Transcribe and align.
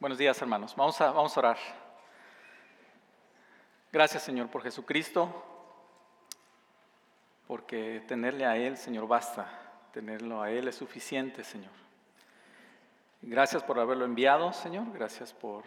Buenos 0.00 0.16
días, 0.16 0.40
hermanos. 0.40 0.74
Vamos 0.76 0.98
a, 1.02 1.12
vamos 1.12 1.36
a 1.36 1.40
orar. 1.40 1.58
Gracias, 3.92 4.22
Señor, 4.22 4.48
por 4.48 4.62
Jesucristo, 4.62 5.30
porque 7.46 8.02
tenerle 8.08 8.46
a 8.46 8.56
Él, 8.56 8.78
Señor, 8.78 9.06
basta. 9.06 9.46
Tenerlo 9.92 10.40
a 10.40 10.50
Él 10.50 10.68
es 10.68 10.76
suficiente, 10.76 11.44
Señor. 11.44 11.72
Gracias 13.20 13.62
por 13.62 13.78
haberlo 13.78 14.06
enviado, 14.06 14.54
Señor. 14.54 14.90
Gracias 14.94 15.34
por 15.34 15.64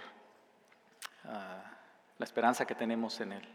ah, 1.26 1.62
la 2.18 2.26
esperanza 2.26 2.66
que 2.66 2.74
tenemos 2.74 3.22
en 3.22 3.34
Él. 3.34 3.48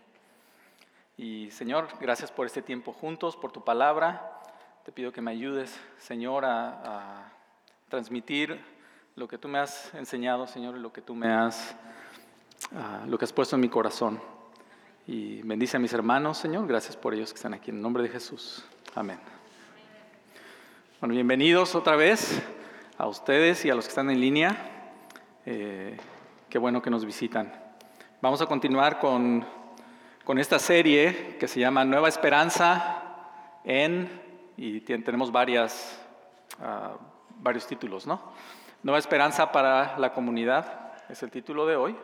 Y, 1.17 1.51
Señor, 1.51 1.89
gracias 2.01 2.31
por 2.31 2.47
este 2.47 2.63
tiempo 2.63 2.93
juntos, 2.93 3.37
por 3.37 3.51
tu 3.51 3.65
palabra. 3.65 4.43
Te 4.85 4.93
pido 4.93 5.11
que 5.11 5.23
me 5.23 5.33
ayudes, 5.33 5.77
Señor, 5.99 6.45
a, 6.45 6.69
a 7.25 7.33
transmitir 7.89 8.78
lo 9.19 9.27
que 9.27 9.37
tú 9.37 9.49
me 9.49 9.59
has 9.59 9.93
enseñado, 9.95 10.47
Señor, 10.47 10.77
y 10.77 10.79
lo 10.79 10.93
que 10.93 11.03
tú 11.03 11.13
me 11.13 11.29
has, 11.29 11.75
ah, 12.77 13.03
lo 13.05 13.19
que 13.19 13.25
has 13.25 13.33
puesto 13.33 13.57
en 13.57 13.61
mi 13.61 13.69
corazón. 13.69 14.21
Y 15.09 15.43
bendice 15.43 15.77
a 15.77 15.81
mis 15.81 15.93
hermanos, 15.93 16.39
Señor. 16.39 16.69
Gracias 16.69 16.97
por 16.97 17.15
ellos 17.15 17.33
que 17.33 17.37
están 17.37 17.53
aquí. 17.53 17.73
En 17.73 17.83
nombre 17.83 18.05
de 18.05 18.11
Jesús. 18.11 18.65
Amén. 18.95 19.19
Bueno, 21.01 21.15
bienvenidos 21.15 21.75
otra 21.75 21.97
vez 21.97 22.41
a 22.97 23.09
ustedes 23.09 23.65
y 23.65 23.71
a 23.71 23.75
los 23.75 23.87
que 23.87 23.89
están 23.89 24.09
en 24.09 24.21
línea. 24.21 24.93
Eh, 25.45 25.97
qué 26.49 26.59
bueno 26.59 26.81
que 26.81 26.91
nos 26.91 27.05
visitan. 27.05 27.53
Vamos 28.23 28.41
a 28.41 28.47
continuar 28.47 29.01
con, 29.01 29.45
con 30.23 30.39
esta 30.39 30.61
serie 30.61 31.39
que 31.41 31.49
se 31.49 31.59
llama 31.59 31.85
Nueva 31.85 32.09
Esperanza 32.09 33.03
en, 33.65 34.09
y 34.57 34.81
tenemos 34.81 35.33
varias, 35.33 36.01
uh, 36.61 36.97
varios 37.41 37.67
títulos, 37.67 38.07
¿no? 38.07 38.21
Nueva 38.81 39.01
Esperanza 39.01 39.51
para 39.51 39.99
la 39.99 40.13
Comunidad 40.13 40.93
es 41.09 41.21
el 41.25 41.33
título 41.33 41.67
de 41.67 41.75
hoy. 41.75 41.97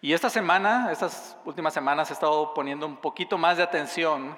Y 0.00 0.12
esta 0.12 0.28
semana, 0.28 0.90
estas 0.90 1.36
últimas 1.44 1.72
semanas, 1.72 2.10
he 2.10 2.12
estado 2.12 2.52
poniendo 2.54 2.86
un 2.86 2.96
poquito 2.96 3.38
más 3.38 3.56
de 3.56 3.62
atención 3.62 4.36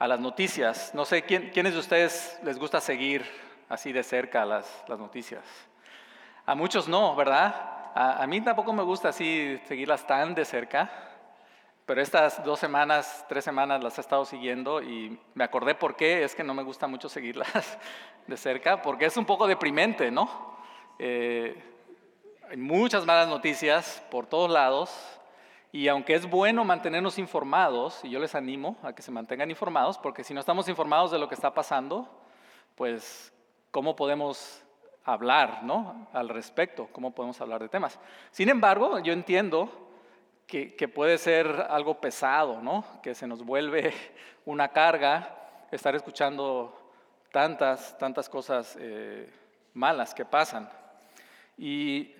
a 0.00 0.08
las 0.08 0.18
noticias. 0.18 0.92
No 0.94 1.04
sé, 1.04 1.22
¿quién, 1.22 1.50
¿quiénes 1.50 1.74
de 1.74 1.78
ustedes 1.78 2.40
les 2.42 2.58
gusta 2.58 2.80
seguir 2.80 3.24
así 3.68 3.92
de 3.92 4.02
cerca 4.02 4.44
las, 4.44 4.84
noticias? 4.88 5.44
A 6.44 6.56
muchos 6.56 6.88
no, 6.88 7.14
¿verdad? 7.14 7.54
A, 7.94 8.20
a, 8.20 8.26
mí 8.26 8.40
tampoco 8.40 8.72
me 8.72 8.82
gusta 8.82 9.10
así 9.10 9.60
seguirlas 9.68 10.08
tan 10.08 10.34
de 10.34 10.44
cerca, 10.44 10.90
pero 11.86 12.02
estas 12.02 12.44
dos 12.44 12.58
semanas, 12.58 13.24
tres 13.28 13.44
semanas 13.44 13.82
las 13.82 13.96
he 13.96 14.00
estado 14.00 14.24
siguiendo 14.24 14.82
y 14.82 15.18
me 15.34 15.44
acordé 15.44 15.76
por 15.76 15.94
qué 15.94 16.24
es 16.24 16.34
que 16.34 16.42
no 16.42 16.52
me 16.52 16.64
gusta 16.64 16.88
mucho 16.88 17.08
seguirlas 17.08 17.78
de 18.26 18.36
cerca, 18.36 18.82
porque 18.82 19.06
es 19.06 19.16
un 19.16 19.24
poco 19.24 19.46
deprimente, 19.46 20.10
¿no? 20.10 20.28
Eh, 20.98 21.54
hay 22.50 22.56
muchas 22.56 23.06
malas 23.06 23.28
noticias 23.28 24.02
por 24.10 24.26
todos 24.26 24.50
lados 24.50 25.20
y 25.70 25.86
aunque 25.86 26.14
es 26.14 26.28
bueno 26.28 26.64
mantenernos 26.64 27.18
informados, 27.18 28.00
y 28.02 28.10
yo 28.10 28.18
les 28.18 28.34
animo 28.34 28.76
a 28.82 28.92
que 28.92 29.02
se 29.02 29.12
mantengan 29.12 29.50
informados, 29.50 29.98
porque 29.98 30.24
si 30.24 30.34
no 30.34 30.40
estamos 30.40 30.68
informados 30.68 31.10
de 31.12 31.18
lo 31.18 31.28
que 31.28 31.34
está 31.34 31.54
pasando, 31.54 32.08
pues 32.74 33.32
¿cómo 33.70 33.94
podemos 33.94 34.62
hablar 35.04 35.62
¿no? 35.62 36.08
al 36.12 36.30
respecto? 36.30 36.88
¿Cómo 36.92 37.12
podemos 37.12 37.40
hablar 37.40 37.60
de 37.62 37.68
temas? 37.68 37.98
Sin 38.32 38.48
embargo, 38.48 38.98
yo 39.00 39.12
entiendo 39.12 39.85
que, 40.46 40.88
puede 40.88 41.18
ser 41.18 41.66
algo 41.68 42.00
pesado, 42.00 42.62
¿no? 42.62 42.84
que 43.02 43.14
se 43.14 43.26
nos 43.26 43.44
vuelve 43.44 43.92
una 44.44 44.68
carga 44.68 45.36
estar 45.70 45.94
escuchando 45.94 46.76
tantas, 47.32 47.98
tantas 47.98 48.28
cosas 48.28 48.76
eh, 48.80 49.30
malas 49.74 50.14
que 50.14 50.24
pasan. 50.24 50.70
Y 51.58 52.12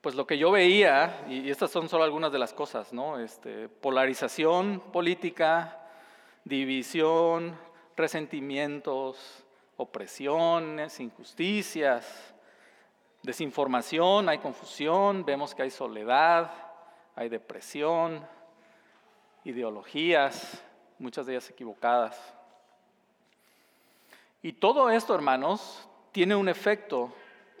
pues 0.00 0.14
lo 0.14 0.26
que 0.26 0.38
yo 0.38 0.52
veía, 0.52 1.24
y 1.28 1.50
estas 1.50 1.70
son 1.70 1.88
solo 1.88 2.04
algunas 2.04 2.30
de 2.30 2.38
las 2.38 2.52
cosas, 2.52 2.92
¿no? 2.92 3.18
Este, 3.18 3.68
polarización 3.68 4.80
política, 4.92 5.76
división, 6.44 7.58
resentimientos, 7.96 9.44
opresiones, 9.76 11.00
injusticias, 11.00 12.32
desinformación, 13.22 14.28
hay 14.28 14.38
confusión, 14.38 15.24
vemos 15.24 15.54
que 15.54 15.62
hay 15.62 15.70
soledad, 15.70 16.67
hay 17.18 17.28
depresión, 17.28 18.24
ideologías, 19.42 20.62
muchas 21.00 21.26
de 21.26 21.32
ellas 21.32 21.50
equivocadas. 21.50 22.16
Y 24.40 24.52
todo 24.52 24.88
esto, 24.88 25.16
hermanos, 25.16 25.88
tiene 26.12 26.36
un 26.36 26.48
efecto 26.48 27.12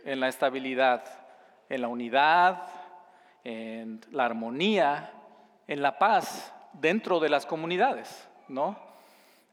en 0.04 0.20
la 0.20 0.28
estabilidad, 0.28 1.02
en 1.68 1.82
la 1.82 1.88
unidad, 1.88 2.68
en 3.42 4.00
la 4.12 4.26
armonía, 4.26 5.12
en 5.66 5.82
la 5.82 5.98
paz 5.98 6.54
dentro 6.72 7.18
de 7.18 7.28
las 7.28 7.44
comunidades, 7.44 8.28
¿no? 8.46 8.78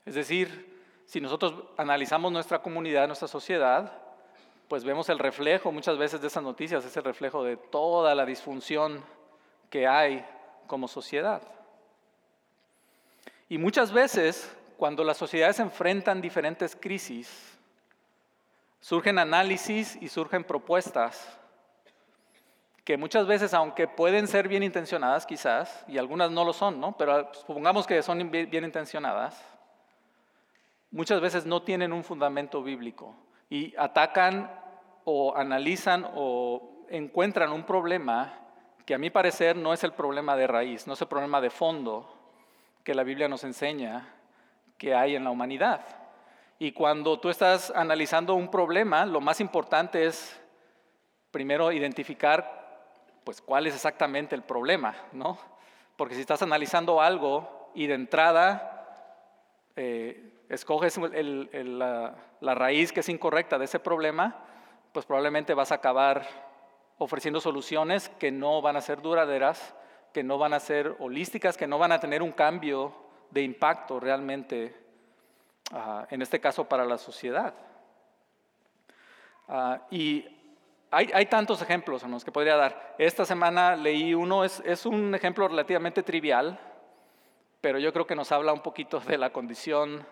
Es 0.05 0.13
decir, 0.13 0.83
si 1.07 1.19
nosotros 1.19 1.63
analizamos 1.77 2.31
nuestra 2.31 2.61
comunidad, 2.61 3.07
nuestra 3.07 3.27
sociedad, 3.27 3.91
pues 4.67 4.83
vemos 4.83 5.09
el 5.09 5.17
reflejo 5.17 5.71
muchas 5.71 5.97
veces 5.97 6.21
de 6.21 6.27
esas 6.27 6.43
noticias, 6.43 6.85
es 6.85 6.95
el 6.95 7.03
reflejo 7.03 7.43
de 7.43 7.57
toda 7.57 8.13
la 8.13 8.27
disfunción 8.27 9.03
que 9.69 9.87
hay 9.87 10.25
como 10.67 10.87
sociedad. 10.87 11.41
Y 13.47 13.57
muchas 13.57 13.91
veces 13.91 14.51
cuando 14.77 15.03
las 15.03 15.17
sociedades 15.17 15.59
enfrentan 15.59 16.21
diferentes 16.21 16.75
crisis, 16.75 17.57
surgen 18.79 19.19
análisis 19.19 19.97
y 20.01 20.09
surgen 20.09 20.43
propuestas 20.43 21.39
que 22.83 22.97
muchas 22.97 23.25
veces, 23.25 23.53
aunque 23.55 23.87
pueden 23.87 24.27
ser 24.27 24.47
bien 24.47 24.61
intencionadas 24.61 25.25
quizás, 25.25 25.83
y 25.87 25.97
algunas 25.97 26.29
no 26.29 26.45
lo 26.45 26.53
son, 26.53 26.79
¿no? 26.79 26.95
pero 26.95 27.33
supongamos 27.33 27.87
que 27.87 28.03
son 28.03 28.29
bien 28.29 28.63
intencionadas, 28.63 29.43
muchas 30.91 31.19
veces 31.19 31.47
no 31.47 31.63
tienen 31.63 31.91
un 31.91 32.03
fundamento 32.03 32.61
bíblico 32.61 33.15
y 33.49 33.75
atacan 33.75 34.51
o 35.03 35.35
analizan 35.35 36.05
o 36.13 36.85
encuentran 36.89 37.51
un 37.51 37.63
problema 37.63 38.44
que 38.85 38.93
a 38.93 38.97
mi 38.97 39.09
parecer 39.09 39.55
no 39.55 39.73
es 39.73 39.83
el 39.83 39.93
problema 39.93 40.35
de 40.35 40.47
raíz, 40.47 40.85
no 40.87 40.93
es 40.93 41.01
el 41.01 41.07
problema 41.07 41.41
de 41.41 41.49
fondo 41.49 42.07
que 42.83 42.93
la 42.93 43.03
Biblia 43.03 43.27
nos 43.27 43.43
enseña, 43.43 44.07
que 44.77 44.93
hay 44.93 45.15
en 45.15 45.23
la 45.23 45.31
humanidad. 45.31 45.81
Y 46.59 46.71
cuando 46.71 47.19
tú 47.19 47.29
estás 47.29 47.71
analizando 47.75 48.35
un 48.35 48.49
problema, 48.49 49.05
lo 49.05 49.19
más 49.21 49.41
importante 49.41 50.05
es 50.05 50.39
primero 51.31 51.71
identificar 51.71 52.63
pues 53.23 53.41
cuál 53.41 53.65
es 53.65 53.73
exactamente 53.73 54.35
el 54.35 54.43
problema, 54.43 54.95
¿no? 55.11 55.37
Porque 55.97 56.13
si 56.13 56.21
estás 56.21 56.43
analizando 56.43 57.01
algo 57.01 57.71
y 57.73 57.87
de 57.87 57.95
entrada 57.95 58.85
eh, 59.75 60.31
escoges 60.47 60.97
la, 60.97 62.15
la 62.39 62.55
raíz 62.55 62.93
que 62.93 62.99
es 62.99 63.09
incorrecta 63.09 63.57
de 63.57 63.65
ese 63.65 63.79
problema, 63.79 64.45
pues 64.91 65.05
probablemente 65.05 65.55
vas 65.55 65.71
a 65.71 65.75
acabar 65.75 66.44
ofreciendo 66.97 67.41
soluciones 67.41 68.09
que 68.19 68.31
no 68.31 68.61
van 68.61 68.77
a 68.77 68.81
ser 68.81 69.01
duraderas, 69.01 69.75
que 70.13 70.23
no 70.23 70.37
van 70.37 70.53
a 70.53 70.59
ser 70.59 70.95
holísticas, 70.99 71.57
que 71.57 71.67
no 71.67 71.77
van 71.77 71.91
a 71.91 71.99
tener 71.99 72.21
un 72.21 72.31
cambio 72.31 72.93
de 73.31 73.41
impacto 73.41 73.99
realmente, 73.99 74.73
uh, 75.73 76.05
en 76.09 76.21
este 76.21 76.39
caso 76.39 76.63
para 76.69 76.85
la 76.85 76.97
sociedad. 76.97 77.53
Uh, 79.47 79.77
y 79.91 80.25
hay, 80.91 81.25
tantos 81.25 81.61
ejemplos 81.61 82.03
en 82.03 82.11
los 82.11 82.23
que 82.23 82.31
podría 82.31 82.55
dar. 82.55 82.95
Esta 82.97 83.25
semana 83.25 83.75
leí 83.75 84.13
uno, 84.13 84.45
es, 84.45 84.85
un 84.85 85.13
ejemplo 85.13 85.49
relativamente 85.49 86.01
trivial, 86.03 86.57
pero 87.59 87.77
yo 87.79 87.91
creo 87.91 88.07
que 88.07 88.15
nos 88.15 88.31
habla 88.31 88.53
un 88.53 88.61
poquito 88.61 89.01
de 89.01 89.17
la 89.17 89.31
condición, 89.31 90.05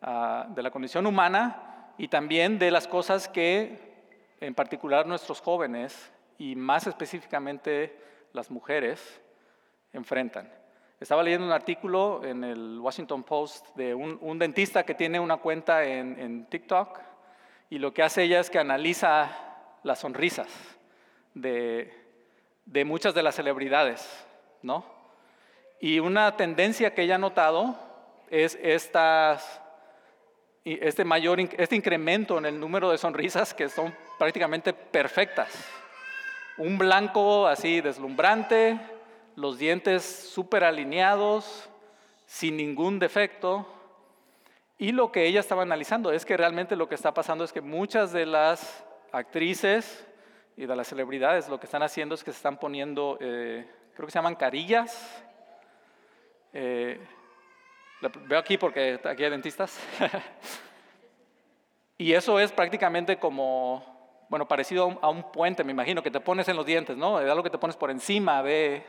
uh, 0.00 0.54
de 0.54 0.62
la 0.62 0.70
condición 0.70 1.06
humana 1.06 1.92
y 1.98 2.08
también 2.08 2.58
de 2.58 2.70
las 2.70 2.88
cosas 2.88 3.28
que, 3.28 3.92
en 4.40 4.54
particular 4.54 5.06
nuestros 5.06 5.42
jóvenes 5.42 6.13
y 6.38 6.56
más 6.56 6.86
específicamente 6.86 7.96
las 8.32 8.50
mujeres, 8.50 9.20
enfrentan. 9.92 10.50
Estaba 11.00 11.22
leyendo 11.22 11.46
un 11.46 11.52
artículo 11.52 12.24
en 12.24 12.44
el 12.44 12.78
Washington 12.80 13.22
Post 13.24 13.74
de 13.76 13.94
un, 13.94 14.38
dentista 14.38 14.84
que 14.84 14.94
tiene 14.94 15.20
una 15.20 15.36
cuenta 15.36 15.84
en, 15.84 16.46
TikTok 16.46 16.98
y 17.70 17.78
lo 17.78 17.92
que 17.92 18.02
hace 18.02 18.22
ella 18.22 18.40
es 18.40 18.50
que 18.50 18.58
analiza 18.58 19.30
las 19.82 19.98
sonrisas 19.98 20.48
de, 21.34 21.92
muchas 22.86 23.14
de 23.14 23.22
las 23.22 23.34
celebridades, 23.34 24.08
¿no? 24.62 24.84
Y 25.80 25.98
una 25.98 26.36
tendencia 26.36 26.94
que 26.94 27.02
ella 27.02 27.16
ha 27.16 27.18
notado 27.18 27.76
es 28.30 28.58
estas, 28.62 29.60
este 30.64 31.04
mayor, 31.04 31.40
este 31.40 31.76
incremento 31.76 32.38
en 32.38 32.46
el 32.46 32.58
número 32.58 32.90
de 32.90 32.98
sonrisas 32.98 33.52
que 33.52 33.68
son 33.68 33.94
prácticamente 34.18 34.72
perfectas. 34.72 35.83
Un 36.56 36.78
blanco 36.78 37.48
así 37.48 37.80
deslumbrante, 37.80 38.78
los 39.34 39.58
dientes 39.58 40.04
súper 40.04 40.62
alineados, 40.62 41.68
sin 42.26 42.56
ningún 42.56 43.00
defecto. 43.00 43.66
Y 44.78 44.92
lo 44.92 45.10
que 45.10 45.26
ella 45.26 45.40
estaba 45.40 45.62
analizando 45.62 46.12
es 46.12 46.24
que 46.24 46.36
realmente 46.36 46.76
lo 46.76 46.88
que 46.88 46.94
está 46.94 47.12
pasando 47.12 47.42
es 47.42 47.52
que 47.52 47.60
muchas 47.60 48.12
de 48.12 48.26
las 48.26 48.84
actrices 49.10 50.06
y 50.56 50.66
de 50.66 50.76
las 50.76 50.86
celebridades 50.86 51.48
lo 51.48 51.58
que 51.58 51.66
están 51.66 51.82
haciendo 51.82 52.14
es 52.14 52.22
que 52.22 52.30
se 52.30 52.36
están 52.36 52.58
poniendo, 52.58 53.18
eh, 53.20 53.68
creo 53.94 54.06
que 54.06 54.12
se 54.12 54.18
llaman 54.18 54.36
carillas. 54.36 55.24
Eh, 56.52 57.00
veo 58.28 58.38
aquí 58.38 58.58
porque 58.58 59.00
aquí 59.04 59.24
hay 59.24 59.30
dentistas. 59.30 59.80
y 61.98 62.12
eso 62.12 62.38
es 62.38 62.52
prácticamente 62.52 63.18
como, 63.18 63.93
bueno, 64.34 64.48
parecido 64.48 64.98
a 65.00 65.10
un 65.10 65.30
puente, 65.30 65.62
me 65.62 65.70
imagino, 65.70 66.02
que 66.02 66.10
te 66.10 66.18
pones 66.18 66.48
en 66.48 66.56
los 66.56 66.66
dientes, 66.66 66.96
¿no? 66.96 67.20
Es 67.20 67.30
algo 67.30 67.44
que 67.44 67.50
te 67.50 67.58
pones 67.58 67.76
por 67.76 67.92
encima 67.92 68.42
de, 68.42 68.82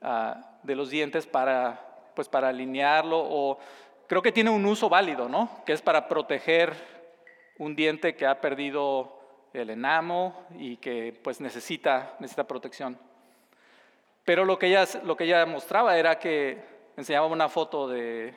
ah, 0.00 0.56
de 0.62 0.76
los 0.76 0.88
dientes 0.88 1.26
para, 1.26 1.80
pues, 2.14 2.28
para 2.28 2.50
alinearlo 2.50 3.18
o 3.18 3.58
creo 4.06 4.22
que 4.22 4.30
tiene 4.30 4.50
un 4.50 4.64
uso 4.64 4.88
válido, 4.88 5.28
¿no? 5.28 5.50
Que 5.66 5.72
es 5.72 5.82
para 5.82 6.06
proteger 6.06 6.74
un 7.58 7.74
diente 7.74 8.14
que 8.14 8.24
ha 8.24 8.40
perdido 8.40 9.18
el 9.52 9.68
enamo 9.68 10.46
y 10.56 10.76
que 10.76 11.18
pues 11.24 11.40
necesita, 11.40 12.14
necesita 12.20 12.46
protección. 12.46 12.96
Pero 14.24 14.44
lo 14.44 14.60
que, 14.60 14.68
ella, 14.68 14.84
lo 15.02 15.16
que 15.16 15.24
ella 15.24 15.44
mostraba 15.44 15.98
era 15.98 16.20
que 16.20 16.62
enseñaba 16.96 17.26
una 17.26 17.48
foto 17.48 17.88
de, 17.88 18.32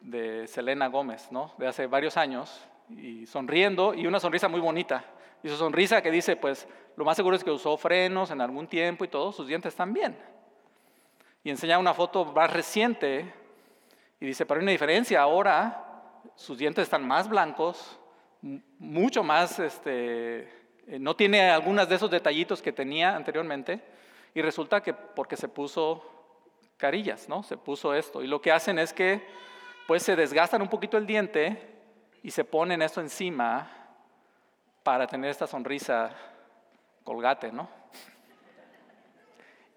de 0.00 0.48
Selena 0.48 0.86
Gómez, 0.86 1.30
¿no? 1.30 1.52
De 1.58 1.66
hace 1.66 1.86
varios 1.86 2.16
años, 2.16 2.66
y 2.88 3.26
sonriendo, 3.26 3.92
y 3.92 4.06
una 4.06 4.20
sonrisa 4.20 4.48
muy 4.48 4.60
bonita. 4.60 5.04
Y 5.46 5.48
su 5.48 5.56
sonrisa 5.58 6.02
que 6.02 6.10
dice, 6.10 6.34
pues, 6.34 6.66
lo 6.96 7.04
más 7.04 7.16
seguro 7.16 7.36
es 7.36 7.44
que 7.44 7.52
usó 7.52 7.76
frenos 7.76 8.32
en 8.32 8.40
algún 8.40 8.66
tiempo 8.66 9.04
y 9.04 9.08
todos 9.08 9.36
sus 9.36 9.46
dientes 9.46 9.76
bien. 9.90 10.18
Y 11.44 11.50
enseñaba 11.50 11.78
una 11.78 11.94
foto 11.94 12.24
más 12.24 12.52
reciente, 12.52 13.32
y 14.18 14.26
dice, 14.26 14.44
pero 14.44 14.58
hay 14.58 14.64
una 14.64 14.72
diferencia, 14.72 15.20
ahora 15.22 15.84
sus 16.34 16.58
dientes 16.58 16.82
están 16.82 17.06
más 17.06 17.28
blancos, 17.28 17.96
mucho 18.80 19.22
más, 19.22 19.60
este, 19.60 20.40
eh, 20.88 20.98
no 20.98 21.14
tiene 21.14 21.48
algunos 21.48 21.88
de 21.88 21.94
esos 21.94 22.10
detallitos 22.10 22.60
que 22.60 22.72
tenía 22.72 23.14
anteriormente 23.14 23.80
y 24.34 24.42
resulta 24.42 24.82
que 24.82 24.94
porque 24.94 25.36
se 25.36 25.46
puso 25.46 26.04
carillas, 26.76 27.28
¿no? 27.28 27.44
Se 27.44 27.56
puso 27.56 27.94
esto 27.94 28.20
y 28.20 28.26
lo 28.26 28.40
que 28.40 28.50
hacen 28.50 28.80
es 28.80 28.92
que 28.92 29.24
pues 29.86 30.02
se 30.02 30.16
desgastan 30.16 30.60
un 30.60 30.68
poquito 30.68 30.96
el 30.96 31.06
diente 31.06 31.56
y 32.24 32.32
se 32.32 32.42
ponen 32.42 32.82
esto 32.82 33.00
encima 33.00 33.75
para 34.86 35.08
tener 35.08 35.32
esta 35.32 35.48
sonrisa 35.48 36.12
colgate, 37.02 37.50
¿no? 37.50 37.68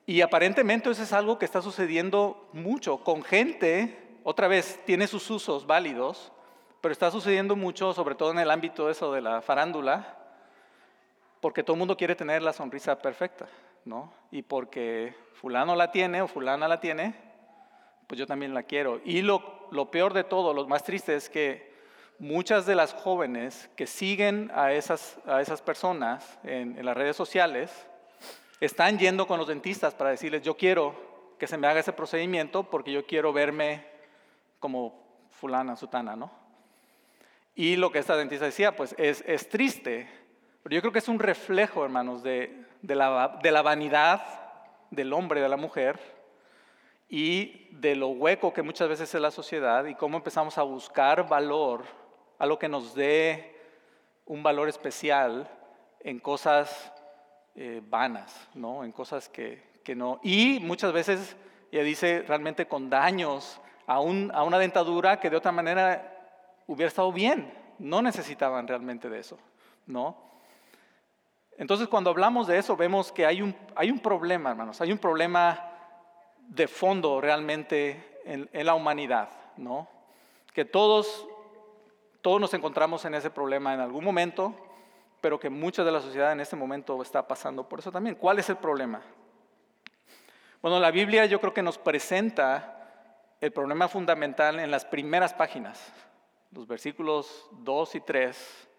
Y 0.06 0.22
aparentemente 0.22 0.88
eso 0.88 1.02
es 1.02 1.12
algo 1.14 1.40
que 1.40 1.46
está 1.46 1.64
sucediendo 1.64 2.48
mucho 2.54 3.04
con 3.04 3.24
gente, 3.24 4.20
otra 4.24 4.48
vez, 4.48 4.80
tiene 4.86 5.08
sus 5.08 5.28
usos 5.32 5.66
válidos, 5.66 6.32
pero 6.80 6.92
está 6.92 7.10
sucediendo 7.10 7.56
mucho, 7.56 7.92
sobre 7.92 8.14
todo 8.14 8.30
en 8.30 8.38
el 8.38 8.52
ámbito 8.52 8.86
de 8.86 8.92
eso 8.92 9.12
de 9.12 9.22
la 9.22 9.42
farándula, 9.42 10.16
porque 11.42 11.64
todo 11.64 11.74
el 11.74 11.80
mundo 11.80 11.98
quiere 11.98 12.14
tener 12.14 12.44
la 12.44 12.54
sonrisa 12.54 13.00
perfecta, 13.00 13.48
¿no? 13.86 14.14
Y 14.30 14.44
porque 14.44 15.16
fulano 15.34 15.76
la 15.76 15.92
tiene 15.92 16.22
o 16.22 16.28
fulana 16.28 16.68
la 16.68 16.80
tiene, 16.80 17.16
pues 18.06 18.20
yo 18.20 18.28
también 18.28 18.54
la 18.54 18.62
quiero. 18.62 19.02
Y 19.04 19.24
lo, 19.24 19.68
lo 19.72 19.90
peor 19.90 20.14
de 20.14 20.24
todo, 20.24 20.54
lo 20.54 20.68
más 20.68 20.84
triste 20.84 21.16
es 21.16 21.32
que 21.32 21.69
muchas 22.20 22.66
de 22.66 22.76
las 22.76 22.94
jóvenes 22.94 23.70
que 23.76 23.88
siguen 23.88 24.52
a 24.54 24.74
esas, 24.74 25.18
a 25.26 25.42
esas 25.42 25.62
personas 25.62 26.38
en, 26.44 26.86
las 26.86 26.96
redes 26.96 27.16
sociales 27.16 27.72
están 28.60 29.00
yendo 29.00 29.26
con 29.26 29.40
los 29.40 29.48
dentistas 29.48 29.96
para 29.96 30.10
decirles, 30.10 30.44
yo 30.44 30.58
quiero 30.58 30.96
que 31.40 31.48
se 31.48 31.58
me 31.58 31.68
haga 31.68 31.80
ese 31.80 31.94
procedimiento 31.94 32.70
porque 32.70 32.92
yo 32.92 33.06
quiero 33.06 33.32
verme 33.32 33.86
como 34.60 35.02
fulana, 35.32 35.78
sutana, 35.78 36.18
¿no? 36.18 36.32
Y 37.56 37.78
lo 37.78 37.92
que 37.92 38.00
esta 38.00 38.18
dentista 38.18 38.46
decía, 38.46 38.76
pues 38.76 38.94
es, 38.98 39.24
es 39.26 39.48
triste, 39.48 40.10
pero 40.62 40.76
yo 40.76 40.82
creo 40.82 40.92
que 40.92 41.00
es 41.00 41.08
un 41.08 41.20
reflejo, 41.20 41.84
hermanos, 41.84 42.22
de, 42.22 42.66
de, 42.82 42.96
la, 42.96 43.40
de 43.42 43.52
la 43.52 43.62
vanidad 43.62 44.22
del 44.92 45.14
hombre, 45.14 45.42
de 45.42 45.50
la 45.50 45.58
mujer, 45.58 46.00
y 47.10 47.68
de 47.72 47.96
lo 47.96 48.10
hueco 48.10 48.54
que 48.54 48.62
muchas 48.62 48.88
veces 48.88 49.14
es 49.14 49.20
la 49.20 49.32
sociedad 49.32 49.86
y 49.86 49.96
cómo 49.96 50.18
empezamos 50.18 50.58
a 50.58 50.64
buscar 50.64 51.28
valor, 51.28 51.84
a 52.40 52.46
lo 52.46 52.58
que 52.58 52.70
nos 52.70 52.96
dé 52.96 53.56
un 54.26 54.42
valor 54.42 54.70
especial 54.70 55.48
en 56.00 56.20
cosas 56.20 56.92
eh, 57.56 57.82
vanas, 57.84 58.48
¿no? 58.54 58.84
en 58.84 58.92
cosas 58.92 59.28
que, 59.28 59.62
que, 59.84 59.96
no. 59.96 60.20
Y 60.24 60.60
muchas 60.62 60.94
veces, 60.94 61.36
ella 61.72 61.84
dice, 61.84 62.24
realmente 62.28 62.68
con 62.68 62.90
daños 62.90 63.60
a, 63.86 64.00
un, 64.00 64.32
a 64.34 64.44
una 64.44 64.58
dentadura 64.58 65.20
que 65.20 65.30
de 65.30 65.36
otra 65.36 65.52
manera 65.52 66.16
hubiera 66.68 66.88
estado 66.88 67.12
bien. 67.12 67.54
No 67.80 68.02
necesitaban 68.02 68.68
realmente 68.68 69.10
de 69.10 69.20
eso, 69.20 69.38
¿no? 69.86 70.16
Entonces, 71.58 71.90
cuando 71.90 72.10
hablamos 72.12 72.48
de 72.48 72.58
eso, 72.58 72.78
vemos 72.78 73.12
que 73.12 73.26
hay 73.26 73.42
un, 73.42 73.54
hay 73.76 73.92
un 73.92 74.00
problema, 74.00 74.52
hermanos, 74.52 74.80
hay 74.80 74.92
un 74.94 74.98
problema 74.98 75.72
de 76.48 76.68
fondo 76.68 77.20
realmente 77.20 78.20
en, 78.24 78.50
en 78.54 78.66
la 78.66 78.76
humanidad, 78.76 79.30
¿no? 79.58 79.88
Que 80.54 80.64
todos, 80.64 81.28
todos 82.22 82.40
nos 82.40 82.54
encontramos 82.54 83.06
en 83.06 83.14
ese 83.14 83.30
problema 83.30 83.74
en 83.74 83.80
algún 83.80 84.04
momento, 84.04 84.56
pero 85.22 85.40
que 85.40 85.50
mucha 85.50 85.84
de 85.84 85.92
la 85.92 86.02
sociedad 86.02 86.32
en 86.32 86.40
este 86.40 86.56
momento 86.56 87.02
está 87.02 87.28
pasando 87.28 87.68
por 87.68 87.80
eso 87.80 87.92
también. 87.92 88.16
¿Cuál 88.16 88.40
es 88.40 88.50
el 88.50 88.58
problema? 88.58 89.02
Bueno, 90.62 90.80
la 90.80 90.92
Biblia 90.92 91.26
yo 91.26 91.40
creo 91.40 91.54
que 91.54 91.62
nos 91.62 91.78
presenta 91.78 92.76
el 93.40 93.52
problema 93.52 93.88
fundamental 93.88 94.60
en 94.60 94.72
las 94.72 94.86
primeras 94.86 95.34
páginas 95.34 95.94
los 96.52 96.68
versículos 96.68 97.48
2 97.52 97.96
y 97.96 98.02
3 98.02 98.70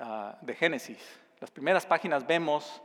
ah, 0.00 0.36
de, 0.40 0.54
Génesis. 0.54 1.20
Las 1.40 1.50
primeras 1.50 1.86
páginas 1.86 2.26
vemos 2.26 2.82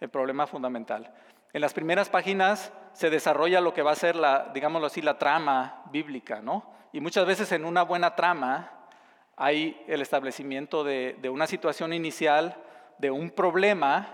el 0.00 0.10
problema 0.10 0.46
fundamental. 0.46 1.12
En 1.52 1.60
las 1.60 1.72
primeras 1.72 2.10
páginas 2.10 2.72
se 2.92 3.08
desarrolla 3.08 3.60
lo 3.60 3.72
que 3.72 3.82
va 3.82 3.92
a 3.92 3.96
ser 3.96 4.16
digámoslo 4.52 4.86
así, 4.86 5.00
la 5.00 5.18
trama 5.18 5.82
bíblica, 5.90 6.42
¿no? 6.42 6.75
Y 6.92 7.00
muchas 7.00 7.26
veces 7.26 7.52
en 7.52 7.64
una 7.64 7.82
buena 7.82 8.14
trama 8.14 8.72
hay 9.36 9.82
el 9.86 10.00
establecimiento 10.00 10.84
de, 10.84 11.16
de 11.20 11.28
una 11.28 11.46
situación 11.46 11.92
inicial, 11.92 12.56
de 12.98 13.10
un 13.10 13.30
problema, 13.30 14.08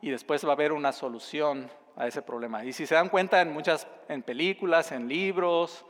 y 0.00 0.10
después 0.10 0.44
va 0.44 0.50
a 0.50 0.52
haber 0.52 0.72
una 0.72 0.92
solución 0.92 1.70
a 1.96 2.06
ese 2.06 2.22
problema. 2.22 2.64
Y 2.64 2.72
si 2.72 2.86
se 2.86 2.94
dan 2.94 3.08
cuenta 3.08 3.40
en 3.40 3.52
muchas, 3.52 3.88
en 4.08 4.22
películas, 4.22 4.92
en 4.92 5.08
libros, 5.08 5.84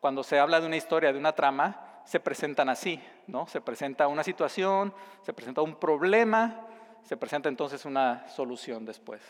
cuando 0.00 0.22
se 0.22 0.38
habla 0.38 0.60
de 0.60 0.66
una 0.66 0.76
historia, 0.76 1.12
de 1.12 1.18
una 1.18 1.32
trama, 1.32 1.84
se 2.04 2.20
presentan 2.20 2.68
así, 2.68 3.02
¿no? 3.26 3.46
Se 3.48 3.60
presenta 3.60 4.06
una 4.06 4.22
situación, 4.22 4.94
se 5.22 5.32
presenta 5.32 5.60
un 5.60 5.74
problema, 5.74 6.64
se 7.02 7.16
presenta 7.16 7.48
entonces 7.48 7.84
una 7.84 8.26
solución 8.28 8.84
después. 8.84 9.20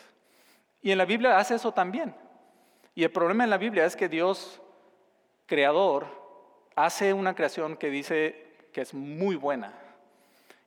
Y 0.81 0.91
en 0.91 0.97
la 0.97 1.05
Biblia 1.05 1.37
hace 1.37 1.55
eso 1.55 1.71
también. 1.73 2.15
Y 2.93 3.03
el 3.03 3.11
problema 3.11 3.43
en 3.43 3.49
la 3.49 3.57
Biblia 3.57 3.85
es 3.85 3.95
que 3.95 4.07
Dios, 4.07 4.61
creador, 5.45 6.07
hace 6.85 7.13
una 7.13 7.35
creación 7.35 7.75
que 7.75 7.89
dice 7.89 8.55
que 8.71 8.79
es 8.81 8.93
muy 8.93 9.35
buena. 9.35 9.73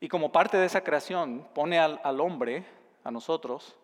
Y 0.00 0.08
como 0.08 0.32
parte 0.32 0.58
de 0.58 0.66
esa 0.66 0.82
creación 0.82 1.48
pone 1.54 1.78
al, 1.78 2.20
hombre, 2.20 2.66
a 3.04 3.10
nosotros, 3.10 3.78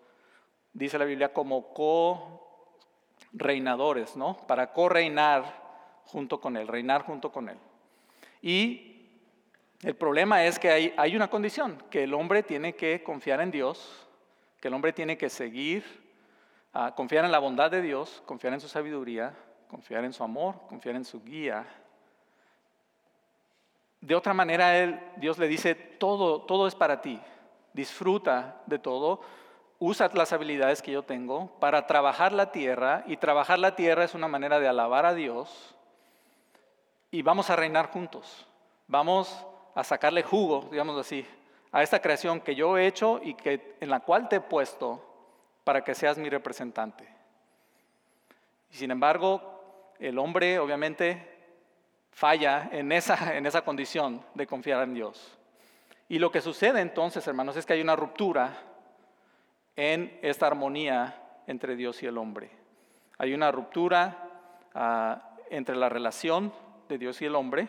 dice 0.72 0.98
la 0.98 1.06
Biblia, 1.06 1.32
como 1.32 1.72
co-reinadores, 1.72 4.16
¿no? 4.16 4.36
Para 4.46 4.72
co-reinar 4.72 5.66
junto 6.04 6.40
con 6.40 6.56
Él, 6.56 6.68
reinar 6.68 7.02
junto 7.02 7.32
con 7.32 7.48
Él. 7.48 7.58
Y 8.42 9.08
el 9.82 9.94
problema 9.94 10.44
es 10.44 10.58
que 10.58 10.70
hay, 10.70 10.92
hay 10.96 11.14
una 11.16 11.30
condición, 11.30 11.80
que 11.90 12.02
el 12.02 12.14
hombre 12.14 12.42
tiene 12.42 12.74
que 12.74 13.02
confiar 13.02 13.40
en 13.40 13.50
Dios, 13.50 14.06
que 14.60 14.68
el 14.68 14.74
hombre 14.74 14.92
tiene 14.92 15.16
que 15.16 15.30
seguir, 15.30 15.84
ah, 16.72 16.94
confiar 16.94 17.24
en 17.24 17.32
la 17.32 17.38
bondad 17.38 17.70
de 17.70 17.80
Dios, 17.80 18.22
confiar 18.26 18.52
en 18.52 18.60
su 18.60 18.68
sabiduría, 18.68 19.34
confiar 19.68 20.04
en 20.04 20.12
su 20.12 20.22
amor, 20.24 20.56
confiar 20.68 20.96
en 20.96 21.04
su 21.04 21.22
guía. 21.22 21.64
De 24.00 24.14
otra 24.14 24.34
manera, 24.34 24.76
él, 24.78 25.00
Dios 25.16 25.38
le 25.38 25.48
dice, 25.48 25.74
todo, 25.74 26.42
todo 26.42 26.66
es 26.66 26.74
para 26.74 27.00
ti, 27.00 27.20
disfruta 27.72 28.62
de 28.66 28.78
todo, 28.78 29.20
usa 29.78 30.10
las 30.14 30.32
habilidades 30.32 30.82
que 30.82 30.92
yo 30.92 31.02
tengo 31.02 31.50
para 31.60 31.86
trabajar 31.86 32.32
la 32.32 32.52
tierra, 32.52 33.04
y 33.06 33.16
trabajar 33.16 33.58
la 33.58 33.74
tierra 33.74 34.04
es 34.04 34.14
una 34.14 34.28
manera 34.28 34.60
de 34.60 34.68
alabar 34.68 35.06
a 35.06 35.14
Dios, 35.14 35.74
y 37.10 37.22
vamos 37.22 37.50
a 37.50 37.56
reinar 37.56 37.90
juntos. 37.90 38.46
Vamos 38.86 39.46
a 39.74 39.84
sacarle 39.84 40.22
jugo, 40.22 40.68
digamos 40.70 40.98
así, 40.98 41.26
a 41.72 41.82
esta 41.82 42.00
creación 42.00 42.40
que 42.40 42.54
yo 42.54 42.78
he 42.78 42.86
hecho 42.86 43.20
y 43.22 43.34
que, 43.34 43.76
en 43.80 43.90
la 43.90 44.00
cual 44.00 44.28
te 44.28 44.36
he 44.36 44.40
puesto 44.40 45.04
para 45.64 45.84
que 45.84 45.94
seas 45.94 46.16
mi 46.18 46.30
representante. 46.30 47.06
Y 48.70 48.76
sin 48.76 48.90
embargo, 48.90 49.94
el 49.98 50.18
hombre 50.18 50.58
obviamente 50.58 51.37
falla 52.18 52.68
en 52.72 52.90
esa, 52.90 53.36
en 53.36 53.46
esa 53.46 53.62
condición 53.62 54.20
de 54.34 54.46
confiar 54.46 54.82
en 54.82 54.94
Dios. 54.94 55.38
Y 56.08 56.18
lo 56.18 56.32
que 56.32 56.40
sucede 56.40 56.80
entonces, 56.80 57.24
hermanos, 57.28 57.56
es 57.56 57.64
que 57.64 57.74
hay 57.74 57.80
una 57.80 57.94
ruptura 57.94 58.58
en 59.76 60.18
esta 60.22 60.48
armonía 60.48 61.14
entre 61.46 61.76
Dios 61.76 62.02
y 62.02 62.06
el 62.06 62.18
hombre. 62.18 62.50
Hay 63.18 63.34
una 63.34 63.52
ruptura 63.52 64.30
ah, 64.74 65.30
entre 65.50 65.76
la 65.76 65.88
relación 65.88 66.52
de 66.88 66.98
Dios 66.98 67.22
y 67.22 67.26
el 67.26 67.36
hombre. 67.36 67.68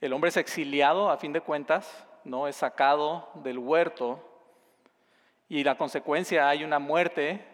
El 0.00 0.12
hombre 0.12 0.30
es 0.30 0.36
exiliado, 0.36 1.10
a 1.10 1.16
fin 1.16 1.32
de 1.32 1.40
cuentas, 1.40 2.04
no 2.24 2.48
es 2.48 2.56
sacado 2.56 3.30
del 3.34 3.58
huerto 3.58 4.20
Y 5.48 5.62
la 5.62 5.76
consecuencia 5.76 6.48
hay 6.48 6.64
una 6.64 6.80
muerte, 6.80 7.44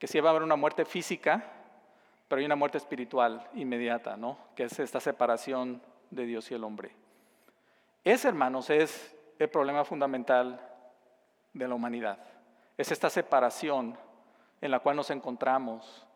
que 0.00 0.08
sí 0.08 0.18
va 0.18 0.30
a 0.30 0.32
haber 0.32 0.42
una 0.42 0.56
muerte 0.56 0.84
física, 0.84 1.59
pero 2.30 2.38
hay 2.38 2.46
una 2.46 2.54
muerte 2.54 2.78
espiritual 2.78 3.44
inmediata, 3.54 4.16
¿no? 4.16 4.38
Que 4.54 4.62
es 4.62 4.78
esta 4.78 5.00
separación 5.00 5.82
de 6.10 6.26
Dios 6.26 6.48
y 6.52 6.54
el 6.54 6.62
hombre. 6.62 6.92
Ese, 8.04 8.28
hermanos, 8.28 8.70
es 8.70 9.16
el 9.40 9.48
problema 9.48 9.84
fundamental 9.84 10.60
de 11.52 11.66
la 11.66 11.74
humanidad. 11.74 12.18
Es 12.78 12.92
esta 12.92 13.10
separación 13.10 13.98
en 14.60 14.70
la 14.70 14.78
cual 14.78 14.94
nos 14.94 15.10
encontramos. 15.10 16.06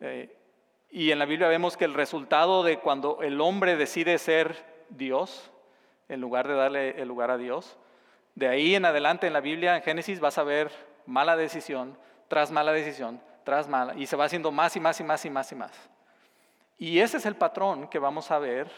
Eh, 0.00 0.34
y 0.90 1.10
en 1.10 1.18
la 1.18 1.26
Biblia 1.26 1.48
vemos 1.48 1.76
que 1.76 1.84
el 1.84 1.92
resultado 1.92 2.62
de 2.62 2.78
cuando 2.78 3.20
el 3.20 3.38
hombre 3.38 3.76
decide 3.76 4.16
ser 4.16 4.56
Dios, 4.88 5.50
en 6.08 6.22
lugar 6.22 6.48
de 6.48 6.54
darle 6.54 7.02
el 7.02 7.08
lugar 7.08 7.30
a 7.30 7.36
Dios, 7.36 7.76
de 8.36 8.48
ahí 8.48 8.74
en 8.74 8.86
adelante 8.86 9.26
en 9.26 9.34
la 9.34 9.40
Biblia, 9.42 9.76
en 9.76 9.82
Génesis, 9.82 10.18
vas 10.18 10.38
a 10.38 10.44
ver 10.44 10.70
mala 11.04 11.36
decisión 11.36 11.98
tras 12.28 12.50
mala 12.50 12.72
decisión, 12.72 13.20
tras 13.44 13.68
mala, 13.68 13.94
y 13.94 14.06
se 14.06 14.16
va 14.16 14.24
haciendo 14.24 14.50
más 14.50 14.76
y 14.76 14.80
más 14.80 15.00
y 15.00 15.04
más 15.04 15.24
y 15.24 15.30
más 15.30 15.52
y 15.52 15.54
más. 15.54 15.72
Y 16.78 16.98
ese 16.98 17.18
es 17.18 17.26
el 17.26 17.36
patrón 17.36 17.88
que 17.88 17.98
vamos 17.98 18.30
a 18.30 18.38
ver 18.38 18.70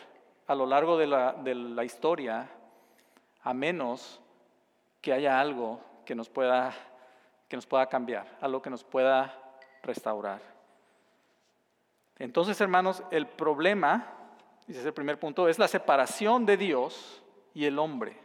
a 0.46 0.54
lo 0.54 0.66
largo 0.66 0.96
de 0.98 1.06
la, 1.06 1.32
de 1.32 1.54
la 1.54 1.84
historia, 1.84 2.48
a 3.42 3.54
menos 3.54 4.20
que 5.00 5.12
haya 5.12 5.40
algo 5.40 5.80
que 6.04 6.14
nos 6.14 6.28
pueda, 6.28 6.74
que 7.48 7.56
nos 7.56 7.66
pueda 7.66 7.86
cambiar, 7.86 8.26
algo 8.40 8.60
que 8.60 8.70
nos 8.70 8.84
pueda 8.84 9.38
restaurar. 9.82 10.40
Entonces, 12.18 12.60
hermanos, 12.60 13.02
el 13.10 13.26
problema, 13.26 14.06
ese 14.68 14.80
es 14.80 14.86
el 14.86 14.94
primer 14.94 15.18
punto, 15.18 15.48
es 15.48 15.58
la 15.58 15.68
separación 15.68 16.46
de 16.46 16.56
Dios 16.56 17.22
y 17.54 17.64
el 17.66 17.78
hombre 17.78 18.18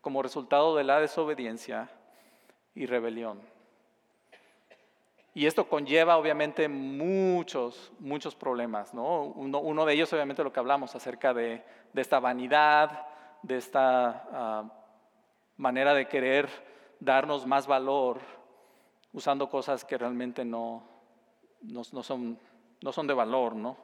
como 0.00 0.22
resultado 0.22 0.76
de 0.76 0.84
la 0.84 1.00
desobediencia 1.00 1.90
y 2.74 2.86
rebelión. 2.86 3.40
Y 5.38 5.46
esto 5.46 5.68
conlleva 5.68 6.16
obviamente 6.16 6.66
muchos, 6.68 7.92
muchos 8.00 8.34
problemas. 8.34 8.92
¿no? 8.92 9.22
Uno, 9.22 9.86
de 9.86 9.94
ellos 9.94 10.12
obviamente 10.12 10.42
lo 10.42 10.52
que 10.52 10.58
hablamos 10.58 10.96
acerca 10.96 11.32
de, 11.32 11.62
esta 11.94 12.18
vanidad, 12.18 13.06
de 13.44 13.56
esta 13.56 14.26
ah, 14.32 14.64
manera 15.56 15.94
de 15.94 16.08
querer 16.08 16.48
darnos 16.98 17.46
más 17.46 17.68
valor 17.68 18.18
usando 19.12 19.48
cosas 19.48 19.84
que 19.84 19.96
realmente 19.96 20.44
no, 20.44 20.82
no, 21.62 21.84
son, 21.84 22.36
no 22.82 22.90
son 22.90 23.06
de 23.06 23.14
valor. 23.14 23.54
¿no? 23.54 23.76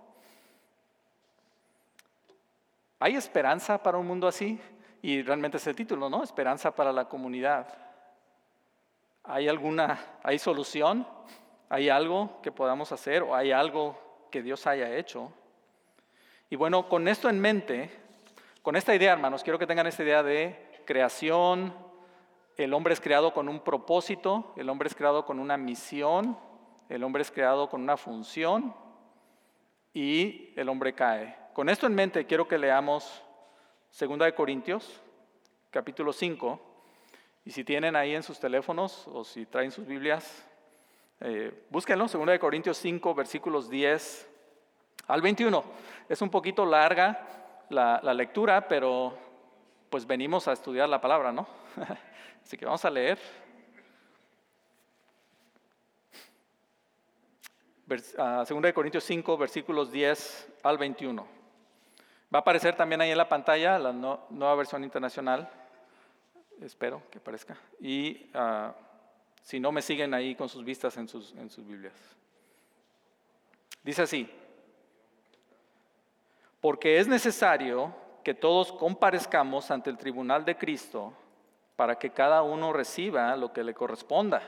¿Hay 2.98 3.14
esperanza 3.14 3.80
para 3.80 3.96
un 3.96 4.08
mundo 4.08 4.26
así? 4.26 4.60
Y 5.02 5.22
realmente 5.22 5.58
es 5.58 5.66
el 5.68 5.76
título, 5.76 6.10
¿no? 6.10 6.24
Esperanza 6.24 6.74
para 6.74 6.92
la 6.92 7.08
comunidad. 7.08 7.68
¿Hay 9.22 9.46
alguna, 9.46 10.18
hay 10.24 10.40
solución? 10.40 11.06
¿Hay 11.68 11.88
algo 11.88 12.40
que 12.42 12.52
podamos 12.52 12.92
hacer 12.92 13.22
o 13.22 13.34
hay 13.34 13.52
algo 13.52 13.98
que 14.30 14.42
Dios 14.42 14.66
haya 14.66 14.96
hecho? 14.96 15.32
Y 16.50 16.56
bueno, 16.56 16.88
con 16.88 17.08
esto 17.08 17.28
en 17.28 17.40
mente, 17.40 17.90
con 18.62 18.76
esta 18.76 18.94
idea, 18.94 19.12
hermanos, 19.12 19.42
quiero 19.42 19.58
que 19.58 19.66
tengan 19.66 19.86
esta 19.86 20.02
idea 20.02 20.22
de 20.22 20.82
creación, 20.84 21.74
el 22.56 22.72
hombre 22.72 22.94
es 22.94 23.00
creado 23.00 23.32
con 23.32 23.48
un 23.48 23.60
propósito, 23.60 24.52
el 24.56 24.68
hombre 24.68 24.88
es 24.88 24.94
creado 24.94 25.24
con 25.24 25.38
una 25.38 25.56
misión, 25.56 26.38
el 26.88 27.02
hombre 27.02 27.22
es 27.22 27.30
creado 27.30 27.68
con 27.68 27.82
una 27.82 27.96
función 27.96 28.74
y 29.92 30.52
el 30.56 30.68
hombre 30.68 30.94
cae. 30.94 31.36
Con 31.52 31.68
esto 31.68 31.86
en 31.86 31.94
mente, 31.94 32.26
quiero 32.26 32.46
que 32.46 32.58
leamos 32.58 33.22
Segunda 33.90 34.26
de 34.26 34.34
Corintios, 34.34 35.00
capítulo 35.70 36.12
5. 36.12 36.60
Y 37.44 37.50
si 37.50 37.64
tienen 37.64 37.96
ahí 37.96 38.14
en 38.14 38.22
sus 38.22 38.40
teléfonos 38.40 39.06
o 39.08 39.24
si 39.24 39.46
traen 39.46 39.70
sus 39.70 39.86
Biblias, 39.86 40.46
eh, 41.20 41.66
búsquenlo. 41.70 42.08
Segunda 42.08 42.32
de 42.32 42.38
Corintios 42.38 42.76
5, 42.78 43.14
versículos 43.14 43.68
10 43.70 44.30
al 45.06 45.22
21. 45.22 45.64
Es 46.08 46.22
un 46.22 46.30
poquito 46.30 46.66
larga 46.66 47.26
la, 47.70 48.14
legtura, 48.14 48.68
pero 48.68 49.16
pues 49.90 50.06
venimos 50.06 50.48
a 50.48 50.52
estudiar 50.52 50.88
la 50.88 51.00
palabra, 51.00 51.32
¿no? 51.32 51.46
Así 52.44 52.56
que 52.56 52.64
vamos 52.64 52.84
a 52.84 52.90
leer. 52.90 53.18
Ah, 58.18 58.44
segunda 58.46 58.66
de 58.66 58.74
Corintios 58.74 59.04
5, 59.04 59.36
versículos 59.36 59.92
10 59.92 60.52
al 60.62 60.78
21. 60.78 61.26
Va 62.34 62.38
a 62.38 62.40
aparecer 62.40 62.74
también 62.74 63.00
ahí 63.00 63.10
en 63.10 63.18
la 63.18 63.28
pantalla 63.28 63.78
la 63.78 63.92
nueva 63.92 64.54
versión 64.56 64.82
internacional. 64.82 65.48
Espero 66.60 67.02
que 67.10 67.18
aparezca. 67.18 67.56
Y 67.80 68.30
ah, 68.34 68.74
si 69.44 69.60
no, 69.60 69.70
me 69.70 69.82
siguen 69.82 70.14
ahí 70.14 70.34
con 70.34 70.48
sus 70.48 70.64
vistas 70.64 70.96
en 70.96 71.06
sus, 71.06 71.32
en 71.34 71.50
sus 71.50 71.66
Biblias. 71.66 71.94
Dice 73.82 74.02
así, 74.02 74.28
porque 76.60 76.98
es 76.98 77.06
necesario 77.06 77.94
que 78.24 78.32
todos 78.32 78.72
comparezcamos 78.72 79.70
ante 79.70 79.90
el 79.90 79.98
tribunal 79.98 80.46
de 80.46 80.56
Cristo 80.56 81.12
para 81.76 81.98
que 81.98 82.10
cada 82.10 82.42
uno 82.42 82.72
reciba 82.72 83.36
lo 83.36 83.52
que 83.52 83.62
le 83.62 83.74
corresponda, 83.74 84.40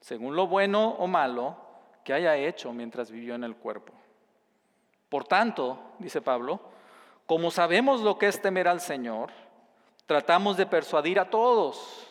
según 0.00 0.36
lo 0.36 0.46
bueno 0.46 0.90
o 0.90 1.08
malo 1.08 1.56
que 2.04 2.12
haya 2.12 2.36
hecho 2.36 2.72
mientras 2.72 3.10
vivió 3.10 3.34
en 3.34 3.42
el 3.42 3.56
cuerpo. 3.56 3.92
Por 5.08 5.24
tanto, 5.24 5.78
dice 5.98 6.20
Pablo, 6.20 6.60
como 7.26 7.50
sabemos 7.50 8.02
lo 8.02 8.18
que 8.18 8.28
es 8.28 8.40
temer 8.40 8.68
al 8.68 8.80
Señor, 8.80 9.30
tratamos 10.06 10.56
de 10.56 10.66
persuadir 10.66 11.18
a 11.18 11.28
todos, 11.28 12.05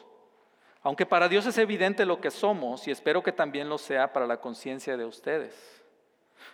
aunque 0.85 1.07
para 1.07 1.27
Dios 1.27 1.47
es 1.47 1.57
evidente 1.57 2.05
lo 2.05 2.21
que 2.21 2.29
somos 2.29 2.87
y 2.87 2.91
espero 2.91 3.23
que 3.23 3.31
también 3.31 3.67
lo 3.67 3.79
sea 3.79 4.13
para 4.13 4.27
la 4.27 4.39
conciencia 4.39 4.95
de 4.95 5.03
ustedes. 5.03 5.83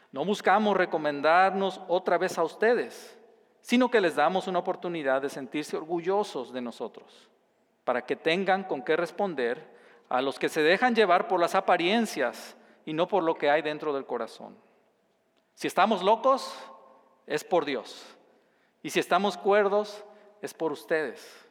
No 0.10 0.24
buscamos 0.24 0.78
recomendarnos 0.78 1.82
otra 1.90 2.18
vez 2.18 2.38
a 2.38 2.44
ustedes, 2.46 3.20
sino 3.60 3.92
que 3.92 4.00
les 4.00 4.16
damos 4.16 4.48
una 4.48 4.60
oportunidad 4.60 5.22
de 5.22 5.28
sentirse 5.28 5.76
orgullosos 5.76 6.54
de 6.54 6.62
nosotros, 6.62 7.30
para 7.84 8.06
que 8.06 8.16
tengan 8.16 8.64
con 8.64 8.84
qué 8.84 8.96
responder 8.96 9.68
a 10.08 10.22
los 10.22 10.40
que 10.40 10.48
se 10.48 10.64
dejan 10.64 10.96
llevar 10.96 11.28
por 11.28 11.42
las 11.42 11.54
apariencias 11.54 12.56
y 12.86 12.94
no 12.94 13.10
por 13.10 13.24
lo 13.24 13.36
que 13.36 13.50
hay 13.50 13.62
dentro 13.62 13.92
del 13.92 14.06
corazón. 14.06 14.56
Si 15.56 15.68
estamos 15.68 16.02
locos, 16.02 16.58
es 17.28 17.44
por 17.44 17.66
Dios. 17.66 18.16
Y 18.82 18.92
si 18.92 19.02
estamos 19.02 19.38
cuerdos, 19.38 20.06
es 20.42 20.54
por 20.54 20.72
ustedes. 20.72 21.50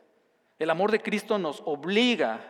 El 0.58 0.70
amor 0.70 0.90
de 0.90 1.02
Cristo 1.02 1.38
nos 1.38 1.62
obliga 1.66 2.40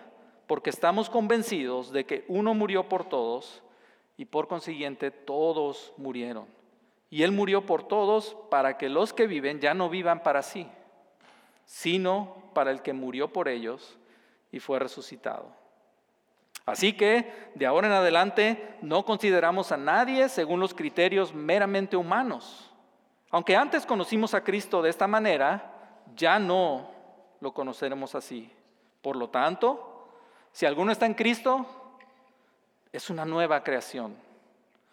porque 0.50 0.70
estamos 0.70 1.08
convencidos 1.08 1.92
de 1.92 2.04
que 2.04 2.24
uno 2.26 2.54
murió 2.54 2.88
por 2.88 3.08
todos 3.08 3.62
y 4.16 4.24
por 4.24 4.48
consiguiente 4.48 5.12
todos 5.12 5.92
murieron. 5.96 6.46
Y 7.08 7.22
Él 7.22 7.30
murió 7.30 7.64
por 7.64 7.86
todos 7.86 8.36
para 8.50 8.76
que 8.76 8.88
los 8.88 9.12
que 9.12 9.28
viven 9.28 9.60
ya 9.60 9.74
no 9.74 9.88
vivan 9.88 10.24
para 10.24 10.42
sí, 10.42 10.66
sino 11.64 12.50
para 12.52 12.72
el 12.72 12.82
que 12.82 12.92
murió 12.92 13.32
por 13.32 13.46
ellos 13.46 13.96
y 14.50 14.58
fue 14.58 14.80
resucitado. 14.80 15.52
Así 16.66 16.94
que 16.94 17.32
de 17.54 17.66
ahora 17.66 17.86
en 17.86 17.92
adelante 17.92 18.76
no 18.82 19.04
consideramos 19.04 19.70
a 19.70 19.76
nadie 19.76 20.28
según 20.28 20.58
los 20.58 20.74
criterios 20.74 21.32
meramente 21.32 21.96
humanos 21.96 22.70
aunque 23.30 23.54
antes 23.54 23.86
conocimos 23.86 24.34
a 24.34 24.42
Cristo 24.42 24.82
de 24.82 24.90
esta 24.90 25.06
manera, 25.06 26.02
ya 26.16 26.38
no 26.38 26.90
lo 27.40 27.54
conoceremos 27.54 28.16
así. 28.16 28.52
Por 29.00 29.14
lo 29.14 29.30
tanto, 29.30 29.89
si 30.52 30.66
alguno 30.66 30.92
está 30.92 31.06
en 31.06 31.14
Cristo, 31.14 31.66
es 32.92 33.10
una 33.10 33.24
nueva 33.24 33.62
creación. 33.62 34.16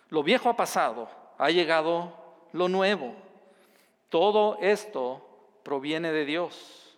Lo 0.10 0.24
viejo 0.24 0.50
ha 0.50 0.56
pasado, 0.56 1.10
ha 1.38 1.50
llegado 1.50 2.14
lo 2.54 2.70
nuevo. 2.70 3.16
Todo 4.10 4.58
esto 4.62 5.28
proviene 5.64 6.12
de 6.12 6.26
Dios, 6.26 6.98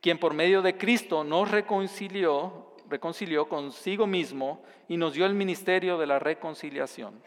quien 0.00 0.18
por 0.18 0.32
medio 0.32 0.62
de 0.62 0.78
Cristo 0.78 1.24
nos 1.24 1.50
reconcilió, 1.50 2.72
reconcilió 2.88 3.48
consigo 3.48 4.06
mismo 4.06 4.62
y 4.88 4.96
nos 4.96 5.12
dio 5.12 5.26
el 5.26 5.34
ministerio 5.34 5.98
de 5.98 6.06
la 6.06 6.18
reconciliación. 6.18 7.20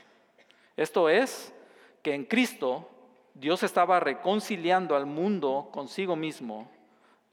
Esto 0.78 1.10
es, 1.10 1.54
que 2.02 2.16
en 2.16 2.26
Cristo 2.26 2.90
Dios 3.36 3.62
estaba 3.62 4.00
reconciliando 4.00 4.96
al 4.96 5.06
mundo 5.06 5.70
consigo 5.72 6.16
mismo, 6.16 6.72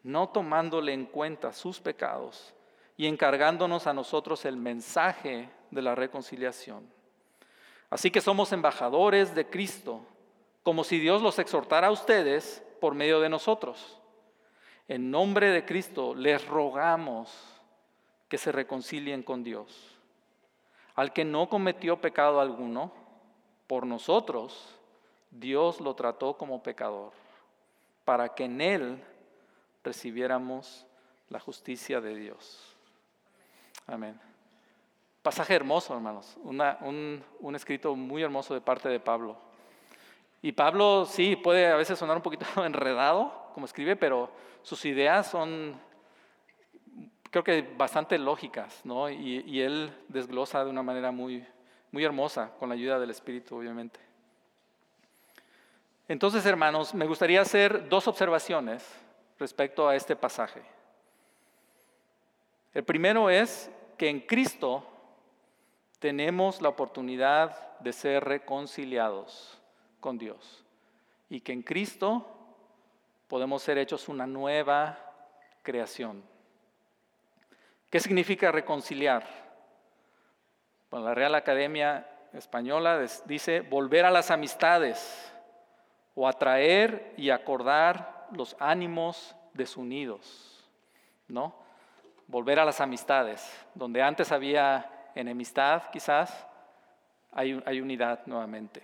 no 0.02 0.28
tomándole 0.28 0.92
en 0.92 1.07
cuenta 1.07 1.52
sus 1.52 1.80
pecados 1.80 2.54
y 2.99 3.07
encargándonos 3.07 3.87
a 3.87 3.95
nosotros 3.95 4.45
el 4.45 4.57
mensaje 4.57 5.49
de 5.71 5.83
la 5.83 5.95
reconciliación. 5.95 6.87
Así 7.88 8.11
que 8.11 8.21
somos 8.21 8.52
embajadores 8.52 9.35
de 9.35 9.47
Cristo, 9.47 10.00
como 10.62 10.85
si 10.85 10.99
Dios 10.99 11.23
los 11.23 11.38
exhortara 11.38 11.87
a 11.87 11.93
ustedes 11.93 12.62
por 12.81 12.95
medio 12.95 13.21
de 13.21 13.31
nosotros. 13.31 13.99
En 14.88 15.11
nombre 15.11 15.50
de 15.50 15.64
Cristo 15.64 16.14
les 16.14 16.47
rogamos 16.47 17.33
que 18.28 18.37
se 18.37 18.52
reconcilien 18.52 19.23
con 19.23 19.45
Dios. 19.45 19.97
Al 20.97 21.12
que 21.12 21.25
no 21.25 21.49
cometió 21.49 22.00
pecado 22.00 22.40
alguno, 22.40 22.93
por 23.69 23.87
nosotros, 23.87 24.75
Dios 25.31 25.81
lo 25.81 25.95
trató 25.95 26.37
como 26.37 26.62
pecador 26.62 27.12
para 28.05 28.35
que 28.35 28.45
en 28.45 28.61
Él 28.61 29.05
recibiéramos 29.85 30.85
la 31.28 31.38
justicia 31.38 32.00
de 32.00 32.17
Dios. 32.17 32.68
Amén. 33.88 34.21
Pasaje 35.23 35.54
hermoso, 35.54 35.95
hermanos. 35.95 36.37
un, 36.42 37.25
un 37.40 37.57
escrito 37.57 37.97
muy 37.97 38.23
hermoso 38.23 38.52
de 38.52 38.61
parte 38.61 38.88
de 38.88 39.00
Pablo. 39.00 39.38
Y 40.42 40.52
Pablo 40.52 41.07
sí 41.07 41.37
puede 41.37 41.66
a 41.66 41.76
veces 41.76 41.99
sonar 41.99 42.16
un 42.16 42.23
poquito 42.23 42.45
enredado 42.64 43.50
como 43.54 43.64
escribe, 43.64 43.97
pero 43.97 44.30
sus 44.62 44.85
ideas 44.85 45.28
son, 45.28 45.80
creo 47.30 47.42
que 47.42 47.62
bastante 47.62 48.18
lógicas, 48.18 48.85
¿no? 48.85 49.09
Y, 49.09 49.42
y 49.47 49.62
él 49.62 49.90
desglosa 50.09 50.62
de 50.64 50.71
una 50.71 50.83
manera 50.83 51.11
muy, 51.11 51.45
muy 51.90 52.04
hermosa, 52.04 52.52
con 52.59 52.68
la 52.68 52.75
ayuda 52.75 53.00
del 53.00 53.11
Espíritu, 53.11 53.57
obviamente. 53.57 53.99
Entonces, 56.09 56.45
hermanos, 56.45 56.95
me 56.95 57.07
gustaría 57.07 57.40
hacer 57.40 57.88
dos 57.88 58.07
observaciones 58.07 58.87
respecto 59.38 59.88
a 59.88 59.97
este 59.97 60.14
pasaje. 60.14 60.62
El 62.75 62.85
primero 62.85 63.30
es 63.30 63.71
que 63.99 64.09
en 64.09 64.21
Cristo 64.21 64.87
tenemos 65.99 66.62
la 66.62 66.69
oportunidad 66.69 67.78
de 67.81 67.93
ser 67.93 68.25
reconciliados 68.25 69.61
con 70.00 70.17
Dios 70.17 70.64
y 71.28 71.40
que 71.40 71.52
en 71.52 71.62
Cristo 71.62 72.26
podemos 73.26 73.62
ser 73.62 73.76
hechos 73.76 74.09
una 74.09 74.26
nueva 74.26 74.99
creación. 75.62 76.23
¿Qué 77.90 78.00
significa 78.00 78.52
reconciliar? 78.52 79.26
La 80.90 81.14
Real 81.14 81.35
Academia 81.35 82.09
Española 82.33 83.05
dice 83.26 83.61
volver 83.61 84.07
a 84.07 84.11
las 84.11 84.31
amistades 84.31 85.33
o 86.14 86.26
atraer 86.26 87.14
y 87.17 87.31
acordar 87.31 88.28
los 88.33 88.57
ánimos 88.59 89.35
desunidos, 89.55 90.64
¿no? 91.26 91.68
Volver 92.28 92.61
a 92.61 92.64
las 92.64 92.80
amistades, 92.80 93.66
donde 93.75 94.00
antes 94.00 94.30
había 94.30 95.11
enemistad 95.16 95.82
quizás, 95.90 96.47
hay, 97.32 97.61
hay 97.66 97.80
unidad 97.80 98.20
nuevamente. 98.26 98.82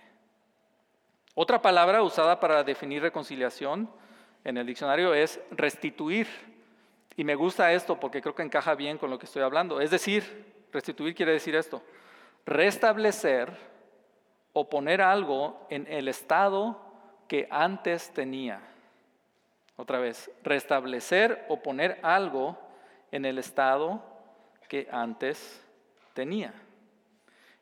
Otra 1.33 1.61
palabra 1.61 2.01
usada 2.03 2.39
para 2.39 2.63
definir 2.63 3.01
reconciliación 3.01 3.89
en 4.43 4.57
el 4.57 4.65
diccionario 4.65 5.13
es 5.13 5.39
restituir. 5.51 6.27
Y 7.17 7.23
me 7.23 7.35
gusta 7.35 7.73
esto 7.73 7.99
porque 7.99 8.21
creo 8.21 8.35
que 8.35 8.43
encaja 8.43 8.75
bien 8.75 8.97
con 8.97 9.09
lo 9.09 9.19
que 9.19 9.25
estoy 9.25 9.41
hablando. 9.41 9.81
Es 9.81 9.91
decir, 9.91 10.53
restituir 10.71 11.15
quiere 11.15 11.33
decir 11.33 11.55
esto, 11.55 11.81
restablecer 12.45 13.51
o 14.53 14.69
poner 14.69 15.01
algo 15.01 15.65
en 15.69 15.87
el 15.87 16.07
estado 16.07 16.79
que 17.27 17.47
antes 17.49 18.13
tenía. 18.13 18.61
Otra 19.75 19.99
vez, 19.99 20.31
restablecer 20.43 21.45
o 21.49 21.61
poner 21.61 21.99
algo 22.01 22.57
en 23.15 23.25
el 23.25 23.37
estado 23.37 24.01
que 24.67 24.87
antes 24.91 25.63
tenía. 26.13 26.53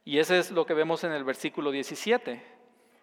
Y 0.05 0.19
ese 0.19 0.39
es 0.39 0.51
lo 0.51 0.65
que 0.65 0.73
vemos 0.73 1.03
en 1.03 1.11
el 1.11 1.23
versículo 1.23 1.71
17. 1.71 2.43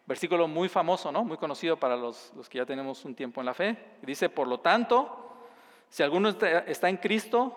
Versículo 0.06 0.48
muy 0.48 0.68
famoso, 0.68 1.12
¿no? 1.12 1.24
Muy 1.24 1.36
conocido 1.36 1.78
para 1.78 1.96
los, 1.96 2.32
los 2.34 2.48
que 2.48 2.58
ya 2.58 2.66
tenemos 2.66 3.04
un 3.04 3.14
tiempo 3.14 3.40
en 3.40 3.46
la 3.46 3.54
fe. 3.54 3.76
Dice, 4.02 4.28
por 4.28 4.48
lo 4.48 4.60
tanto, 4.60 5.36
si 5.88 6.02
alguno 6.02 6.28
está 6.28 6.88
en 6.88 6.96
Cristo, 6.96 7.56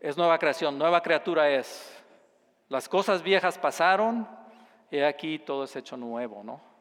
es 0.00 0.16
nueva 0.16 0.38
creación, 0.38 0.78
nueva 0.78 1.02
criatura 1.02 1.50
es. 1.50 2.02
Las 2.68 2.88
cosas 2.88 3.22
viejas 3.22 3.58
pasaron, 3.58 4.26
y 4.90 5.00
aquí 5.00 5.38
todo 5.38 5.64
es 5.64 5.76
hecho 5.76 5.96
nuevo, 5.96 6.42
¿no? 6.42 6.72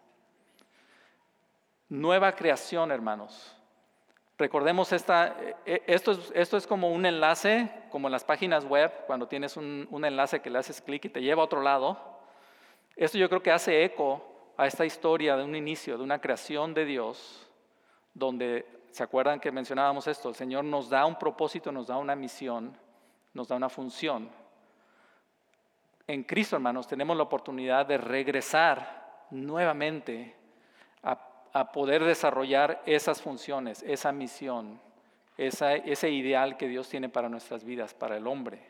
nueva 1.92 2.34
creación, 2.34 2.90
hermanos. 2.90 3.56
Recordemos 4.42 4.92
esta, 4.92 5.36
e, 5.68 5.84
esto, 5.86 6.14
es, 6.14 6.32
esto 6.34 6.58
es 6.58 6.66
como 6.66 6.90
un 6.90 7.06
enlace, 7.06 7.70
como 7.92 8.08
en 8.08 8.12
las 8.12 8.24
páginas 8.24 8.66
web, 8.66 8.92
cuando 9.06 9.28
tienes 9.28 9.56
un, 9.56 9.88
un 9.92 10.04
enlace 10.04 10.42
que 10.42 10.50
le 10.50 10.58
haces 10.58 10.82
clic 10.82 11.06
y 11.06 11.10
te 11.10 11.22
lleva 11.22 11.44
a 11.44 11.46
otro 11.46 11.62
lado. 11.62 12.00
Esto 12.96 13.20
yo 13.20 13.30
creo 13.30 13.44
que 13.44 13.52
hace 13.52 13.84
eco 13.84 14.26
a 14.58 14.66
esta 14.66 14.84
historia 14.84 15.38
de 15.38 15.44
un 15.44 15.56
inicio, 15.56 15.96
de 15.96 16.04
una 16.04 16.20
creación 16.20 16.74
de 16.74 16.86
Dios, 16.86 17.52
donde, 18.16 18.66
¿se 18.90 19.04
acuerdan 19.04 19.40
que 19.40 19.52
mencionábamos 19.52 20.08
esto? 20.08 20.30
El 20.30 20.36
Señor 20.36 20.64
nos 20.64 20.90
da 20.90 21.06
un 21.06 21.20
propósito, 21.20 21.72
nos 21.72 21.86
da 21.86 21.98
una 21.98 22.16
misión, 22.16 22.76
nos 23.36 23.48
da 23.48 23.58
una 23.58 23.70
función. 23.70 24.28
En 26.08 26.24
Cristo, 26.24 26.56
hermanos, 26.56 26.88
tenemos 26.88 27.16
la 27.16 27.22
oportunidad 27.22 27.86
de 27.86 28.00
regresar 28.00 29.28
nuevamente 29.30 30.36
a 31.54 31.72
poder 31.72 32.04
desarrollar 32.04 32.82
esas 32.86 33.22
funciones, 33.22 33.84
esa 33.84 34.12
misión, 34.12 34.80
ese 35.38 36.10
ideal 36.10 36.58
que 36.58 36.68
Dios 36.68 36.88
tiene 36.88 37.10
para 37.10 37.30
nuestras 37.30 37.64
vidas, 37.64 37.94
para 37.94 38.18
el 38.18 38.28
hombre. 38.28 38.62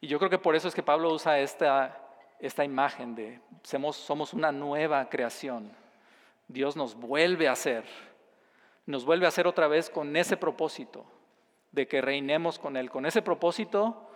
Y 0.00 0.08
yo 0.08 0.18
creo 0.18 0.30
que 0.30 0.38
por 0.38 0.54
eso 0.54 0.68
es 0.68 0.74
que 0.74 0.82
Pablo 0.82 1.12
usa 1.12 1.38
esta, 1.38 1.98
esta 2.38 2.64
imagen 2.64 3.14
de 3.14 3.40
somos, 3.62 3.96
somos 3.96 4.34
una 4.34 4.52
nueva 4.52 5.08
creación. 5.08 5.72
Dios 6.48 6.76
nos 6.76 6.94
vuelve 6.94 7.48
a 7.48 7.52
hacer, 7.52 7.84
nos 8.84 9.04
vuelve 9.04 9.26
a 9.26 9.30
hacer 9.30 9.46
otra 9.46 9.68
vez 9.68 9.90
con 9.90 10.14
ese 10.16 10.36
propósito 10.36 11.04
de 11.72 11.88
que 11.88 12.00
reinemos 12.00 12.58
con 12.58 12.76
Él, 12.76 12.90
con 12.90 13.04
ese 13.06 13.22
propósito 13.22 14.08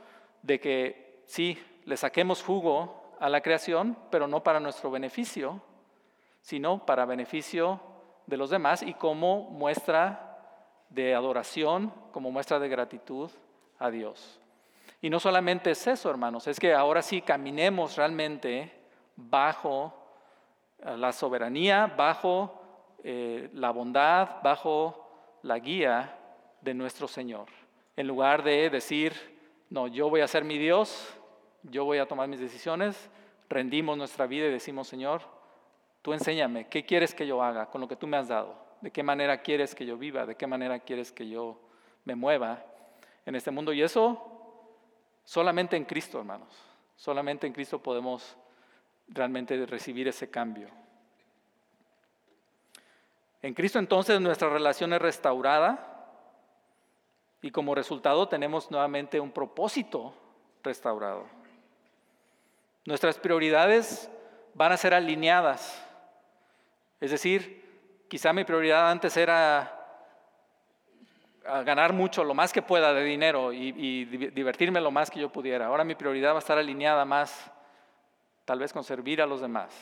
de 0.42 0.60
que 0.60 1.22
sí, 1.26 1.58
le 1.84 1.96
saquemos 1.96 2.42
jugo 2.42 3.14
a 3.18 3.28
la 3.28 3.40
creación, 3.40 3.96
pero 4.10 4.26
no 4.26 4.42
para 4.42 4.60
nuestro 4.60 4.90
beneficio, 4.90 5.60
sino 6.40 6.84
para 6.86 7.04
beneficio 7.04 7.80
de 8.26 8.36
los 8.36 8.50
demás 8.50 8.82
y 8.82 8.94
como 8.94 9.50
muestra 9.50 10.30
de 10.88 11.14
adoración, 11.14 11.92
como 12.12 12.30
muestra 12.30 12.58
de 12.58 12.68
gratitud 12.68 13.30
a 13.78 13.90
Dios. 13.90 14.40
Y 15.00 15.08
no 15.08 15.18
solamente 15.18 15.70
es 15.70 15.86
eso, 15.86 16.10
hermanos, 16.10 16.46
es 16.46 16.60
que 16.60 16.74
ahora 16.74 17.02
sí 17.02 17.22
caminemos 17.22 17.96
realmente 17.96 18.72
bajo 19.16 19.94
eh, 20.78 20.96
la 20.96 21.12
soberanía, 21.12 21.86
bajo 21.86 22.60
eh, 23.02 23.50
la 23.54 23.70
bondad, 23.70 24.42
bajo 24.42 25.38
la 25.42 25.58
guía 25.58 26.18
de 26.60 26.74
nuestro 26.74 27.08
Señor. 27.08 27.46
En 27.96 28.06
lugar 28.06 28.42
de 28.42 28.68
decir, 28.68 29.14
no, 29.70 29.86
yo 29.86 30.10
voy 30.10 30.20
a 30.20 30.28
ser 30.28 30.44
mi 30.44 30.58
Dios, 30.58 31.16
yo 31.62 31.84
voy 31.84 31.98
a 31.98 32.06
tomar 32.06 32.28
mis 32.28 32.40
decisiones, 32.40 33.10
rendimos 33.48 33.96
nuestra 33.96 34.26
vida 34.26 34.46
y 34.46 34.52
decimos, 34.52 34.88
Señor, 34.88 35.22
Tú 36.02 36.12
enséñame, 36.12 36.68
¿qué 36.68 36.84
quieres 36.84 37.14
que 37.14 37.26
yo 37.26 37.42
haga 37.42 37.66
con 37.66 37.80
lo 37.80 37.88
que 37.88 37.96
tú 37.96 38.06
me 38.06 38.16
has 38.16 38.28
dado? 38.28 38.56
¿De 38.80 38.90
qué 38.90 39.02
manera 39.02 39.42
quieres 39.42 39.74
que 39.74 39.84
yo 39.84 39.98
viva? 39.98 40.24
¿De 40.24 40.36
qué 40.36 40.46
manera 40.46 40.78
quieres 40.78 41.12
que 41.12 41.28
yo 41.28 41.60
me 42.04 42.14
mueva 42.14 42.64
en 43.26 43.34
este 43.34 43.50
mundo? 43.50 43.72
Y 43.72 43.82
eso 43.82 44.26
solamente 45.24 45.76
en 45.76 45.84
Cristo, 45.84 46.18
hermanos. 46.18 46.48
Solamente 46.96 47.46
en 47.46 47.52
Cristo 47.52 47.82
podemos 47.82 48.36
realmente 49.08 49.66
recibir 49.66 50.08
ese 50.08 50.30
cambio. 50.30 50.68
En 53.42 53.54
Cristo 53.54 53.78
entonces 53.78 54.20
nuestra 54.20 54.48
relación 54.48 54.92
es 54.92 55.00
restaurada 55.00 55.86
y 57.42 57.50
como 57.50 57.74
resultado 57.74 58.28
tenemos 58.28 58.70
nuevamente 58.70 59.18
un 59.18 59.32
propósito 59.32 60.14
restaurado. 60.62 61.26
Nuestras 62.84 63.18
prioridades 63.18 64.10
van 64.54 64.72
a 64.72 64.76
ser 64.76 64.94
alineadas 64.94 65.86
es 67.00 67.10
decir, 67.10 68.04
quizá 68.08 68.32
mi 68.32 68.44
prioridad 68.44 68.90
antes 68.90 69.16
era 69.16 69.80
ganar 71.64 71.92
mucho, 71.92 72.22
lo 72.22 72.34
más 72.34 72.52
que 72.52 72.62
pueda 72.62 72.92
de 72.92 73.02
dinero 73.02 73.52
y, 73.52 74.04
divertirme 74.04 74.80
lo 74.80 74.90
más 74.90 75.10
que 75.10 75.20
yo 75.20 75.30
pudiera. 75.30 75.66
Ahora 75.66 75.84
mi 75.84 75.94
prioridad 75.94 76.32
va 76.32 76.36
a 76.36 76.40
estar 76.40 76.58
alineada 76.58 77.04
más, 77.04 77.50
tal 78.44 78.58
vez 78.58 78.72
con 78.72 78.84
servir 78.84 79.22
a 79.22 79.26
los 79.26 79.40
demás, 79.40 79.74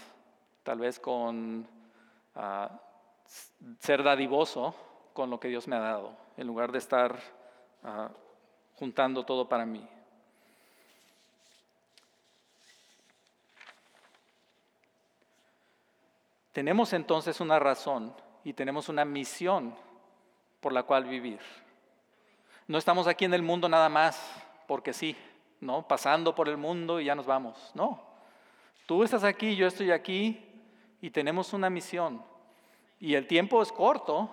tal 0.62 0.78
vez 0.78 0.98
con 1.00 1.66
ah, 2.36 2.70
ser 3.80 4.02
dadivoso 4.02 4.74
con 5.12 5.30
lo 5.30 5.40
que 5.40 5.48
Dios 5.48 5.66
me 5.66 5.76
ha 5.76 5.80
dado, 5.80 6.16
en 6.36 6.46
lugar 6.46 6.70
de 6.70 6.78
estar 6.78 7.18
ah, 7.82 8.10
juntando 8.74 9.24
todo 9.24 9.48
para 9.48 9.66
mí. 9.66 9.86
Tenemos 16.58 16.92
entonces 16.92 17.40
una 17.40 17.60
razón 17.60 18.12
y 18.42 18.52
tenemos 18.52 18.88
una 18.88 19.04
misión 19.04 19.76
por 20.60 20.72
la 20.72 20.82
cual 20.82 21.04
vivir. 21.04 21.38
No 22.66 22.78
estamos 22.78 23.06
aquí 23.06 23.26
en 23.26 23.34
el 23.34 23.42
mundo 23.42 23.68
nada 23.68 23.88
más 23.88 24.20
porque 24.66 24.92
sí, 24.92 25.16
¿no? 25.60 25.86
Pasando 25.86 26.34
por 26.34 26.48
el 26.48 26.56
mundo 26.56 27.00
y 27.00 27.04
ya 27.04 27.14
nos 27.14 27.26
vamos. 27.26 27.70
No. 27.76 28.02
Tú 28.86 29.04
estás 29.04 29.22
aquí, 29.22 29.54
yo 29.54 29.68
estoy 29.68 29.92
aquí 29.92 30.44
y 31.00 31.10
tenemos 31.10 31.52
una 31.52 31.70
misión. 31.70 32.24
Y 32.98 33.14
el 33.14 33.28
tiempo 33.28 33.62
es 33.62 33.70
corto. 33.70 34.28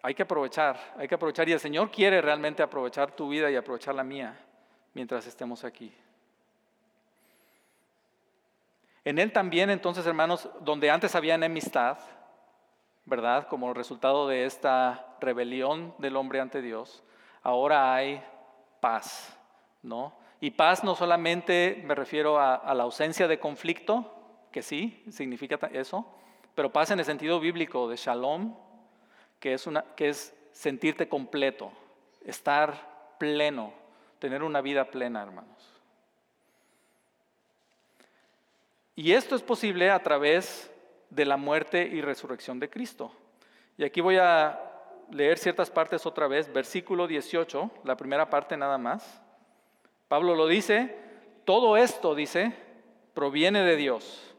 Hay 0.00 0.14
que 0.14 0.22
aprovechar, 0.22 0.78
hay 0.96 1.08
que 1.08 1.16
aprovechar. 1.16 1.48
Y 1.48 1.54
el 1.54 1.58
Señor 1.58 1.90
quiere 1.90 2.22
realmente 2.22 2.62
aprovechar 2.62 3.10
tu 3.10 3.30
vida 3.30 3.50
y 3.50 3.56
aprovechar 3.56 3.96
la 3.96 4.04
mía 4.04 4.38
mientras 4.94 5.26
estemos 5.26 5.64
aquí. 5.64 5.92
En 9.06 9.20
Él 9.20 9.30
también, 9.30 9.70
entonces, 9.70 10.04
hermanos, 10.04 10.48
donde 10.62 10.90
antes 10.90 11.14
había 11.14 11.36
enemistad, 11.36 11.96
¿verdad? 13.04 13.46
Como 13.46 13.72
resultado 13.72 14.26
de 14.26 14.46
esta 14.46 15.14
rebelión 15.20 15.94
del 15.98 16.16
hombre 16.16 16.40
ante 16.40 16.60
Dios, 16.60 17.04
ahora 17.44 17.94
hay 17.94 18.20
paz, 18.80 19.38
¿no? 19.80 20.12
Y 20.40 20.50
paz 20.50 20.82
no 20.82 20.96
solamente 20.96 21.80
me 21.86 21.94
refiero 21.94 22.40
a, 22.40 22.74
la 22.74 22.82
ausencia 22.82 23.28
de 23.28 23.38
conflicto, 23.38 24.12
que 24.50 24.60
sí, 24.60 25.04
significa 25.08 25.54
eso, 25.72 26.04
pero 26.56 26.72
paz 26.72 26.90
en 26.90 26.98
el 26.98 27.04
sentido 27.04 27.38
bíblico 27.38 27.88
de 27.88 27.94
shalom, 27.94 28.56
que 29.38 29.52
es, 29.52 29.68
una, 29.68 29.84
que 29.94 30.08
es 30.08 30.36
sentirte 30.50 31.08
completo, 31.08 31.70
estar 32.24 33.14
pleno, 33.20 33.72
tener 34.18 34.42
una 34.42 34.60
vida 34.62 34.86
plena, 34.86 35.22
hermanos. 35.22 35.75
Y 38.96 39.12
esto 39.12 39.36
es 39.36 39.42
posible 39.42 39.90
a 39.90 40.02
través 40.02 40.70
de 41.10 41.26
la 41.26 41.36
muerte 41.36 41.86
y 41.86 42.00
resurrección 42.00 42.58
de 42.58 42.70
Cristo. 42.70 43.12
Y 43.76 43.84
aquí 43.84 44.00
voy 44.00 44.16
a 44.16 44.58
leer 45.10 45.36
ciertas 45.36 45.70
partes 45.70 46.06
otra 46.06 46.26
vez, 46.26 46.50
versículo 46.50 47.06
18, 47.06 47.70
la 47.84 47.96
primera 47.98 48.30
parte 48.30 48.56
nada 48.56 48.78
más. 48.78 49.20
Pablo 50.08 50.34
lo 50.34 50.46
dice, 50.46 50.96
todo 51.44 51.76
esto, 51.76 52.14
dice, 52.14 52.54
proviene 53.12 53.62
de 53.62 53.76
Dios, 53.76 54.34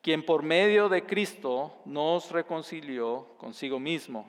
quien 0.00 0.24
por 0.24 0.42
medio 0.42 0.88
de 0.88 1.06
Cristo 1.06 1.72
nos 1.84 2.32
reconcilió 2.32 3.28
consigo 3.38 3.78
mismo. 3.78 4.28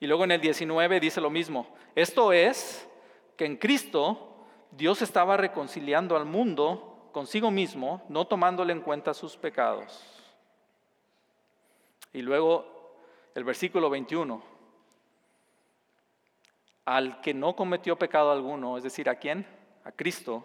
Y 0.00 0.06
luego 0.06 0.24
en 0.24 0.32
el 0.32 0.40
19 0.42 1.00
dice 1.00 1.22
lo 1.22 1.30
mismo, 1.30 1.66
esto 1.94 2.30
es 2.32 2.86
que 3.38 3.46
en 3.46 3.56
Cristo 3.56 4.36
Dios 4.70 5.00
estaba 5.00 5.38
reconciliando 5.38 6.14
al 6.14 6.26
mundo 6.26 6.91
consigo 7.12 7.50
mismo, 7.50 8.02
no 8.08 8.26
tomándole 8.26 8.72
en 8.72 8.80
cuenta 8.80 9.14
sus 9.14 9.36
pecados. 9.36 10.02
Y 12.12 12.22
luego 12.22 12.66
el 13.34 13.44
versículo 13.44 13.88
21. 13.90 14.42
Al 16.84 17.20
que 17.20 17.32
no 17.32 17.54
cometió 17.54 17.96
pecado 17.96 18.32
alguno, 18.32 18.76
es 18.76 18.82
decir, 18.82 19.08
¿a 19.08 19.14
quién? 19.14 19.46
A 19.84 19.92
Cristo. 19.92 20.44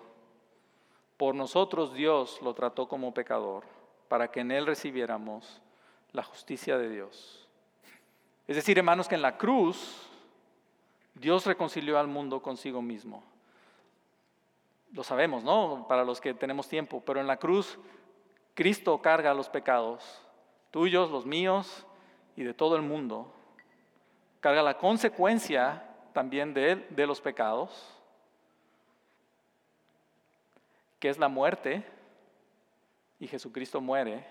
Por 1.17 1.34
nosotros 1.34 1.93
Dios 1.93 2.39
lo 2.43 2.53
trató 2.53 2.88
como 2.88 3.13
pecador, 3.13 3.63
para 4.08 4.30
que 4.30 4.41
en 4.41 4.51
él 4.51 4.67
recibiéramos 4.67 5.62
la 6.12 6.21
justicia 6.21 6.77
de 6.77 6.89
Dios. 6.89 7.47
Es 8.47 8.56
decir, 8.56 8.77
hermanos, 8.77 9.08
que 9.08 9.15
en 9.15 9.23
la 9.23 9.38
cruz 9.38 10.08
Dios 11.15 11.45
reconcilió 11.45 11.97
al 11.97 12.08
mundo 12.08 12.41
consigo 12.41 12.82
mismo 12.82 13.23
lo 14.93 15.04
sabemos, 15.04 15.43
¿no? 15.43 15.86
Para 15.88 16.04
los 16.04 16.21
que 16.21 16.34
tenemos 16.34 16.67
tiempo, 16.67 17.02
pero 17.06 17.19
en 17.19 17.28
la 17.28 17.38
cruz 17.38 17.78
Cristo 18.54 19.00
carga 19.02 19.34
los 19.34 19.50
pecados, 19.50 20.21
tuyos, 20.71 21.12
los 21.12 21.26
míos 21.26 21.86
y 22.36 22.43
de 22.43 22.54
todo 22.54 22.76
el 22.76 22.82
mundo. 22.82 23.32
Carga 24.39 24.63
la 24.63 24.78
consecuencia 24.78 25.84
también 26.13 26.54
de, 26.54 26.76
de 26.76 27.08
los 27.08 27.21
pecados, 27.21 27.93
que 31.00 31.10
es 31.10 31.19
la 31.19 31.28
muerte, 31.28 31.84
y 33.19 33.28
Jesucristo 33.28 33.82
muere. 33.82 34.26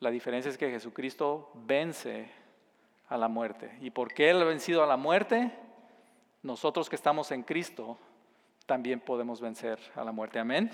La 0.00 0.10
diferencia 0.10 0.50
es 0.50 0.58
que 0.58 0.70
Jesucristo 0.70 1.50
vence 1.54 2.30
a 3.08 3.16
la 3.16 3.28
muerte. 3.28 3.76
¿Y 3.80 3.90
por 3.90 4.12
qué 4.12 4.30
Él 4.30 4.42
ha 4.42 4.44
vencido 4.44 4.82
a 4.82 4.86
la 4.86 4.96
muerte? 4.96 5.52
Nosotros 6.42 6.88
que 6.88 6.96
estamos 6.96 7.30
en 7.30 7.42
Cristo 7.42 7.98
también 8.66 9.00
podemos 9.00 9.40
vencer 9.40 9.78
a 9.94 10.04
la 10.04 10.12
muerte. 10.12 10.38
Amén. 10.38 10.70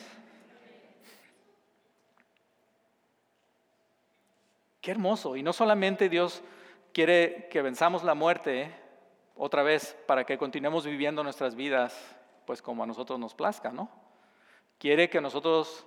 Qué 4.81 4.91
hermoso. 4.91 5.37
Y 5.37 5.43
no 5.43 5.53
solamente 5.53 6.09
Dios 6.09 6.43
quiere 6.93 7.49
que 7.51 7.63
venzamos 7.63 8.03
la 8.03 8.15
muerte 8.15 8.75
otra 9.37 9.63
vez 9.63 9.97
para 10.07 10.25
que 10.25 10.39
continuemos 10.39 10.85
viviendo 10.85 11.23
nuestras 11.23 11.55
vidas 11.55 12.17
pues 12.47 12.63
como 12.63 12.83
a 12.83 12.87
nosotros 12.87 13.19
nos 13.19 13.35
plazca, 13.35 13.71
¿no? 13.71 13.91
Quiere 14.79 15.11
que 15.11 15.21
nosotros 15.21 15.87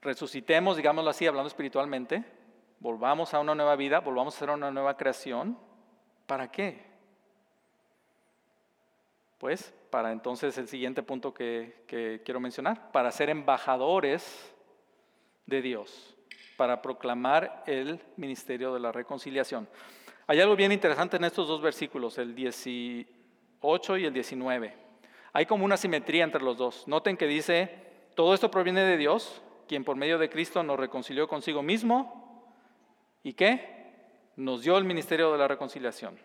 resucitemos, 0.00 0.76
digámoslo 0.76 1.10
así, 1.10 1.26
hablando 1.26 1.48
espiritualmente, 1.48 2.24
volvamos 2.80 3.32
a 3.34 3.40
una 3.40 3.54
nueva 3.54 3.76
vida, 3.76 4.00
volvamos 4.00 4.34
a 4.34 4.38
ser 4.38 4.50
una 4.50 4.70
nueva 4.70 4.96
creación. 4.96 5.58
¿Para 6.26 6.50
qué? 6.50 6.93
Pues 9.44 9.74
para 9.90 10.10
entonces 10.10 10.56
el 10.56 10.68
siguiente 10.68 11.02
punto 11.02 11.34
que, 11.34 11.84
quiero 12.24 12.40
mencionar, 12.40 12.90
para 12.92 13.12
ser 13.12 13.28
embajadores 13.28 14.50
de 15.44 15.60
Dios, 15.60 16.16
para 16.56 16.80
proclamar 16.80 17.62
el 17.66 18.00
ministerio 18.16 18.72
de 18.72 18.80
la 18.80 18.90
reconciliación. 18.90 19.68
Hay 20.26 20.40
algo 20.40 20.56
bien 20.56 20.72
interesante 20.72 21.18
en 21.18 21.24
estos 21.24 21.46
dos 21.46 21.60
versículos, 21.60 22.16
el 22.16 22.34
18 22.34 23.06
y 23.98 24.06
el 24.06 24.14
19. 24.14 24.74
Hay 25.34 25.44
como 25.44 25.66
una 25.66 25.76
simetría 25.76 26.24
entre 26.24 26.42
los 26.42 26.56
dos. 26.56 26.88
Noten 26.88 27.18
que 27.18 27.26
dice, 27.26 27.70
todo 28.14 28.32
esto 28.32 28.50
proviene 28.50 28.80
de 28.80 28.96
Dios, 28.96 29.42
quien 29.68 29.84
por 29.84 29.96
medio 29.96 30.16
de 30.16 30.30
Cristo 30.30 30.62
nos 30.62 30.80
reconcilió 30.80 31.28
consigo 31.28 31.62
mismo 31.62 32.50
y 33.22 33.34
qué? 33.34 33.92
Nos 34.36 34.62
dio 34.62 34.78
el 34.78 34.84
ministerio 34.84 35.32
de 35.32 35.36
la 35.36 35.48
reconciliación. 35.48 36.18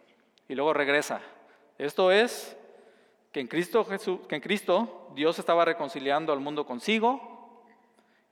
Y 0.48 0.56
luego 0.56 0.72
regresa. 0.72 1.20
Esto 1.78 2.14
es 2.14 2.56
que 3.32 3.40
en 3.40 3.48
Cristo, 3.48 3.86
Jesús, 3.86 4.20
que 4.28 4.36
en 4.36 4.42
Cristo 4.42 5.10
Dios 5.14 5.38
estaba 5.40 5.66
reconciliando 5.66 6.34
al 6.34 6.40
mundo 6.40 6.66
consigo, 6.66 7.64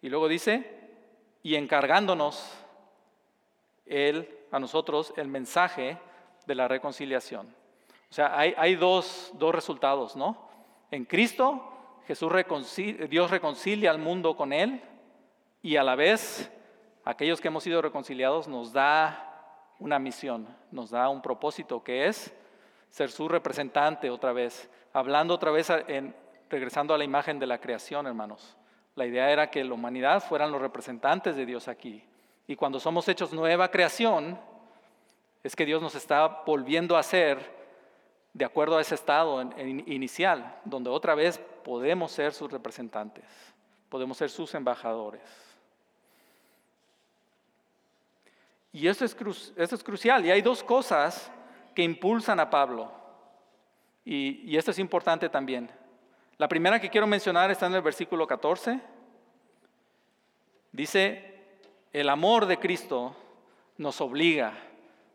y 0.01 0.10
luego 0.10 0.27
dice, 0.27 0.77
y 1.43 1.55
encargándonos 1.55 2.53
Él, 3.86 4.33
a 4.51 4.60
nosotros, 4.60 5.13
el 5.17 5.27
mensaje 5.27 5.97
de 6.45 6.55
la 6.55 6.67
reconciliación. 6.67 7.47
O 8.10 8.13
sea, 8.13 8.38
hay, 8.38 8.53
hay 8.57 8.75
dos, 8.75 9.31
dos, 9.36 9.53
resultados, 9.53 10.15
¿no? 10.15 10.47
En 10.91 11.05
Cristo, 11.05 11.73
Jesús 12.07 12.31
Dios 13.10 13.31
reconcilia 13.31 13.91
al 13.91 13.99
mundo 13.99 14.36
con 14.36 14.53
Él, 14.53 14.81
y 15.62 15.75
a 15.75 15.83
la 15.83 15.95
vez, 15.95 16.49
aquellos 17.03 17.41
que 17.41 17.49
hemos 17.49 17.63
sido 17.63 17.81
reconciliados 17.81 18.47
nos 18.47 18.71
da 18.71 19.23
una 19.79 19.99
misión, 19.99 20.47
nos 20.71 20.91
da 20.91 21.10
un 21.10 21.21
propósito 21.21 21.83
que 21.83 22.07
es 22.07 22.33
ser 22.89 23.12
su 23.12 23.28
representante 23.28 24.10
otra 24.10 24.34
vez, 24.34 24.69
hablando 24.93 25.34
otra 25.34 25.52
vez, 25.52 25.69
en, 25.69 26.15
regresando 26.50 26.93
a 26.93 26.97
la 26.97 27.04
imagen 27.04 27.39
de 27.39 27.47
la 27.47 27.60
creación, 27.60 28.08
hermanos. 28.08 28.56
La 28.95 29.06
idea 29.06 29.30
era 29.30 29.52
que 29.52 29.63
la 29.63 29.73
humanidad 29.73 30.23
fueran 30.23 30.52
los 30.52 30.62
representantes 30.62 31.36
de 31.36 31.45
Dios 31.45 31.67
aquí. 31.67 32.04
Y 32.47 32.56
cuando 32.56 32.80
somos 32.80 33.08
hechos 33.08 33.34
nueva 33.34 33.69
creación, 33.69 34.39
es 35.43 35.56
que 35.56 35.65
Dios 35.65 35.82
nos 35.82 35.95
está 35.95 36.43
volviendo 36.45 36.97
a 36.97 37.04
ser 37.04 37.56
de 38.34 38.45
acuerdo 38.45 38.78
a 38.78 38.82
ese 38.82 38.95
estado 38.95 39.41
inicial, 39.86 40.60
donde 40.63 40.89
otra 40.89 41.15
vez 41.15 41.39
podemos 41.63 42.12
ser 42.12 42.34
sus 42.34 42.52
representantes, 42.52 43.26
podemos 43.89 44.17
ser 44.17 44.30
sus 44.30 44.54
embajadores. 44.54 45.21
Y 48.71 48.88
esto 48.88 49.06
es, 49.06 49.15
esto 49.56 49.76
es 49.76 49.84
crucial. 49.84 50.26
Y 50.26 50.32
hay 50.32 50.41
dos 50.41 50.63
cosas 50.63 51.32
que 51.78 51.84
impulsan 51.84 52.40
a 52.40 52.50
Pablo. 52.50 52.92
Y, 54.04 54.58
esto 54.58 54.72
es 54.72 54.80
importante 54.80 55.30
también. 55.30 55.70
La 56.40 56.48
primera 56.48 56.82
que 56.82 56.90
quiero 56.90 57.06
mencionar 57.06 57.52
está 57.52 57.68
en 57.68 57.76
el 57.76 57.84
versículo 57.84 58.26
14. 58.26 58.82
Dice, 60.72 61.36
el 61.94 62.10
amor 62.10 62.48
de 62.48 62.58
Cristo 62.58 63.16
nos 63.78 64.02
obliga, 64.02 64.54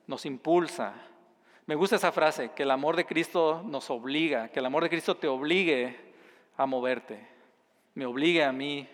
nos 0.06 0.24
impulsa. 0.24 0.94
Me 1.66 1.74
gusta 1.74 1.96
esa 1.96 2.12
frase, 2.12 2.52
que 2.52 2.62
el 2.62 2.70
amor 2.70 2.94
de 2.94 3.06
Cristo 3.06 3.64
nos 3.64 3.90
obliga, 3.90 4.46
que 4.50 4.60
el 4.60 4.66
amor 4.66 4.84
de 4.84 4.90
Cristo 4.90 5.16
te 5.16 5.26
obligue 5.26 6.14
a 6.56 6.64
moverte, 6.64 7.26
me 7.96 8.06
obligue 8.06 8.44
a 8.44 8.52
mí 8.52 8.88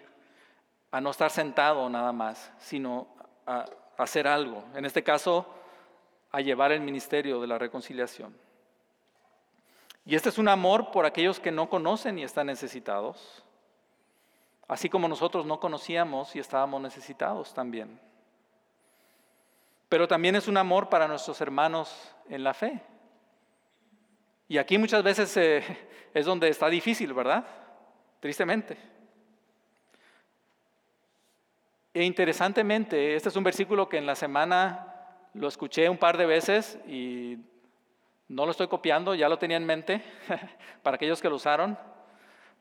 a 0.91 1.03
no 1.03 1.11
estar 1.11 1.31
sentado 1.31 1.87
nada 1.91 2.13
más, 2.13 2.51
sino 2.61 3.09
a 3.45 3.67
hacer 3.99 4.27
algo. 4.27 4.65
En 4.75 4.87
este 4.87 5.03
caso, 5.03 5.59
a 6.31 6.41
llevar 6.41 6.73
el 6.73 6.81
ministerio 6.81 7.41
de 7.41 7.47
la 7.47 7.59
reconciliación. 7.59 8.37
Y 10.05 10.15
este 10.15 10.31
es 10.31 10.39
un 10.39 10.49
amor 10.49 10.91
por 10.91 11.05
aquellos 11.05 11.39
que 11.39 11.53
no 11.53 11.69
conocen 11.69 12.19
y 12.19 12.23
están 12.23 12.47
necesitados, 12.47 13.45
así 14.67 14.89
como 14.89 15.09
nosotros 15.09 15.45
no 15.45 15.61
conocíamos 15.61 16.35
y 16.35 16.39
estábamos 16.39 16.81
necesitados 16.81 17.53
también. 17.53 18.01
Pero 19.89 20.09
también 20.09 20.37
es 20.37 20.49
un 20.49 20.57
amor 20.57 20.89
para 20.89 21.09
nuestros 21.09 21.41
hermanos 21.41 22.15
en 22.29 22.45
la 22.45 22.55
fe. 22.55 22.83
Y 24.49 24.59
aquí 24.59 24.79
muchas 24.79 25.03
veces 25.03 25.37
eh, 25.37 25.63
es 26.15 26.25
donde 26.25 26.49
está 26.49 26.69
difícil, 26.69 27.13
¿verdad? 27.13 27.47
Tristemente. 28.21 28.77
E 31.93 32.03
interesantemente, 32.03 33.15
este 33.15 33.29
es 33.29 33.37
un 33.37 33.45
versículo 33.45 33.89
que 33.89 33.99
en 33.99 34.07
la 34.07 34.15
semana 34.15 34.88
lo 35.39 35.47
escuché 35.47 35.89
un 35.89 35.99
par 35.99 36.17
de 36.17 36.27
veces 36.27 36.79
y 36.87 37.39
no 38.27 38.45
lo 38.45 38.51
estoy 38.51 38.67
copiando, 38.67 39.15
ya 39.15 39.29
lo 39.29 39.39
tenía 39.39 39.57
en 39.57 39.65
mente 39.65 40.03
para 40.83 40.97
aquellos 40.97 41.23
que 41.23 41.29
lo 41.29 41.37
usaron, 41.37 41.79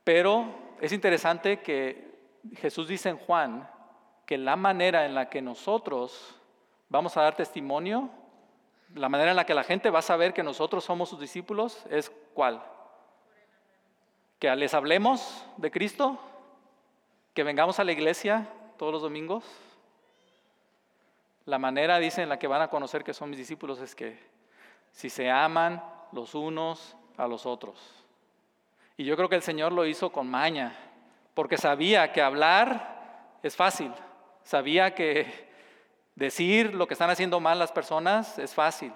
pero 0.04 0.46
es 0.80 0.94
interesante 0.94 1.62
que 1.62 2.16
Jesús 2.58 2.88
dice 2.88 3.10
en 3.10 3.18
Juan 3.18 3.68
que 4.26 4.38
la 4.38 4.56
manera 4.56 5.06
en 5.06 5.16
la 5.16 5.28
que 5.28 5.42
nosotros 5.42 6.36
vamos 6.90 7.18
a 7.18 7.22
dar 7.24 7.36
testimonio 7.36 8.10
La 8.94 9.10
manera 9.10 9.32
en 9.32 9.36
la 9.36 9.46
que 9.46 9.54
la 9.54 9.64
gente 9.64 9.90
va 9.90 10.00
a 10.00 10.04
saber 10.04 10.34
que 10.34 10.44
nosotros 10.44 10.86
somos 10.86 11.10
sus 11.10 11.20
discípulos 11.20 11.86
es 11.90 12.10
cuál? 12.34 12.64
Que 14.40 14.56
les 14.56 14.74
hablemos 14.74 15.46
de 15.58 15.72
Cristo, 15.72 16.18
que 17.34 17.44
vengamos 17.44 17.80
a 17.80 17.84
la 17.84 17.92
iglesia 17.92 18.48
todos 18.78 18.94
los 18.94 19.02
domingos. 19.02 19.44
La 21.48 21.58
manera, 21.58 21.98
dice, 21.98 22.22
en 22.22 22.28
la 22.28 22.38
que 22.38 22.46
van 22.48 22.62
a 22.62 22.68
conocer 22.68 23.06
que 23.06 23.14
son 23.14 23.30
mis 23.30 23.40
discípulos 23.40 23.80
es 23.80 23.96
que 23.96 24.20
si 24.92 25.10
se 25.10 25.32
aman 25.32 25.82
los 26.12 26.36
unos 26.36 26.98
a 27.16 27.26
los 27.26 27.46
otros. 27.46 27.80
Y 28.98 29.06
yo 29.06 29.16
creo 29.16 29.30
que 29.30 29.38
el 29.38 29.42
Señor 29.42 29.72
lo 29.72 29.86
hizo 29.86 30.12
con 30.12 30.28
maña, 30.30 30.76
porque 31.34 31.58
sabía 31.58 32.12
que 32.12 32.22
hablar 32.22 33.38
es 33.44 33.56
fácil, 33.56 33.94
sabía 34.44 34.94
que 34.94 35.48
decir 36.16 36.74
lo 36.74 36.86
que 36.86 36.96
están 36.96 37.12
haciendo 37.12 37.40
mal 37.40 37.58
las 37.58 37.72
personas 37.72 38.38
es 38.40 38.54
fácil. 38.54 38.92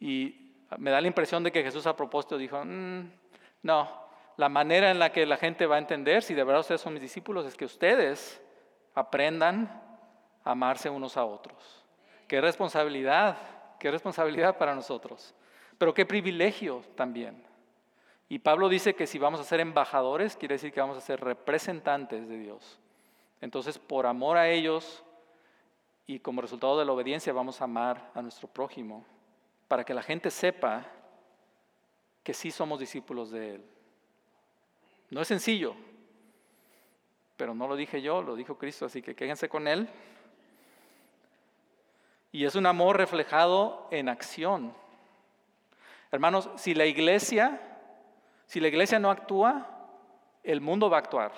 Y 0.00 0.50
me 0.78 0.90
da 0.90 1.00
la 1.00 1.06
impresión 1.06 1.44
de 1.44 1.52
que 1.52 1.62
Jesús 1.62 1.86
a 1.86 1.94
propósito 1.94 2.36
dijo, 2.36 2.60
mm, 2.64 3.08
no, 3.62 4.04
la 4.36 4.48
manera 4.48 4.90
en 4.90 4.98
la 4.98 5.12
que 5.12 5.26
la 5.26 5.36
gente 5.36 5.66
va 5.66 5.76
a 5.76 5.78
entender 5.78 6.24
si 6.24 6.34
de 6.34 6.42
verdad 6.42 6.62
ustedes 6.62 6.80
son 6.80 6.94
mis 6.94 7.02
discípulos 7.02 7.46
es 7.46 7.54
que 7.56 7.66
ustedes 7.66 8.42
aprendan 8.96 9.83
amarse 10.44 10.90
unos 10.90 11.16
a 11.16 11.24
otros. 11.24 11.84
Qué 12.28 12.40
responsabilidad, 12.40 13.36
qué 13.78 13.90
responsabilidad 13.90 14.58
para 14.58 14.74
nosotros, 14.74 15.34
pero 15.78 15.94
qué 15.94 16.06
privilegio 16.06 16.82
también. 16.94 17.42
Y 18.28 18.38
Pablo 18.38 18.68
dice 18.68 18.94
que 18.94 19.06
si 19.06 19.18
vamos 19.18 19.40
a 19.40 19.44
ser 19.44 19.60
embajadores, 19.60 20.36
quiere 20.36 20.54
decir 20.54 20.72
que 20.72 20.80
vamos 20.80 20.96
a 20.96 21.02
ser 21.02 21.20
representantes 21.20 22.28
de 22.28 22.38
Dios. 22.38 22.78
Entonces, 23.40 23.78
por 23.78 24.06
amor 24.06 24.36
a 24.36 24.48
ellos 24.48 25.02
y 26.06 26.18
como 26.18 26.40
resultado 26.40 26.78
de 26.78 26.84
la 26.84 26.92
obediencia, 26.92 27.32
vamos 27.32 27.60
a 27.60 27.64
amar 27.64 28.10
a 28.14 28.22
nuestro 28.22 28.48
prójimo, 28.48 29.04
para 29.68 29.84
que 29.84 29.94
la 29.94 30.02
gente 30.02 30.30
sepa 30.30 30.86
que 32.22 32.34
sí 32.34 32.50
somos 32.50 32.80
discípulos 32.80 33.30
de 33.30 33.56
Él. 33.56 33.64
No 35.10 35.20
es 35.20 35.28
sencillo, 35.28 35.74
pero 37.36 37.54
no 37.54 37.68
lo 37.68 37.76
dije 37.76 38.00
yo, 38.00 38.22
lo 38.22 38.34
dijo 38.36 38.56
Cristo, 38.56 38.86
así 38.86 39.02
que 39.02 39.14
quédense 39.14 39.48
con 39.48 39.68
Él. 39.68 39.88
Y 42.34 42.44
es 42.44 42.54
un 42.54 42.66
amor 42.66 42.98
reflejado 42.98 43.86
en 43.90 44.10
acción. 44.10 44.74
Hermanos, 46.10 46.50
si 46.56 46.74
la 46.74 46.84
iglesia 46.84 47.60
si 48.46 48.60
la 48.60 48.68
iglesia 48.68 48.98
no 48.98 49.10
actúa, 49.10 49.66
el 50.42 50.60
mundo 50.60 50.90
va 50.90 50.98
a 50.98 51.00
actuar. 51.00 51.32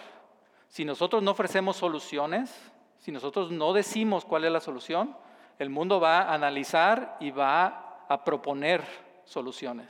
Si 0.69 0.85
nosotros 0.85 1.23
no 1.23 1.31
ofrecemos 1.31 1.77
soluciones, 1.77 2.55
si 2.99 3.13
nosotros 3.13 3.51
no 3.51 3.73
decimos 3.73 4.25
cuál 4.25 4.45
es 4.45 4.53
la 4.53 4.61
solución, 4.61 5.17
el 5.59 5.71
mundo 5.71 6.01
va 6.01 6.23
a 6.23 6.35
analizar 6.35 7.17
y 7.21 7.31
va 7.31 8.05
a 8.09 8.25
proponer 8.25 8.85
soluciones. 9.25 9.89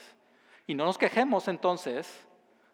Y 0.66 0.74
no 0.74 0.84
nos 0.84 0.98
quejemos 0.98 1.48
entonces 1.48 2.26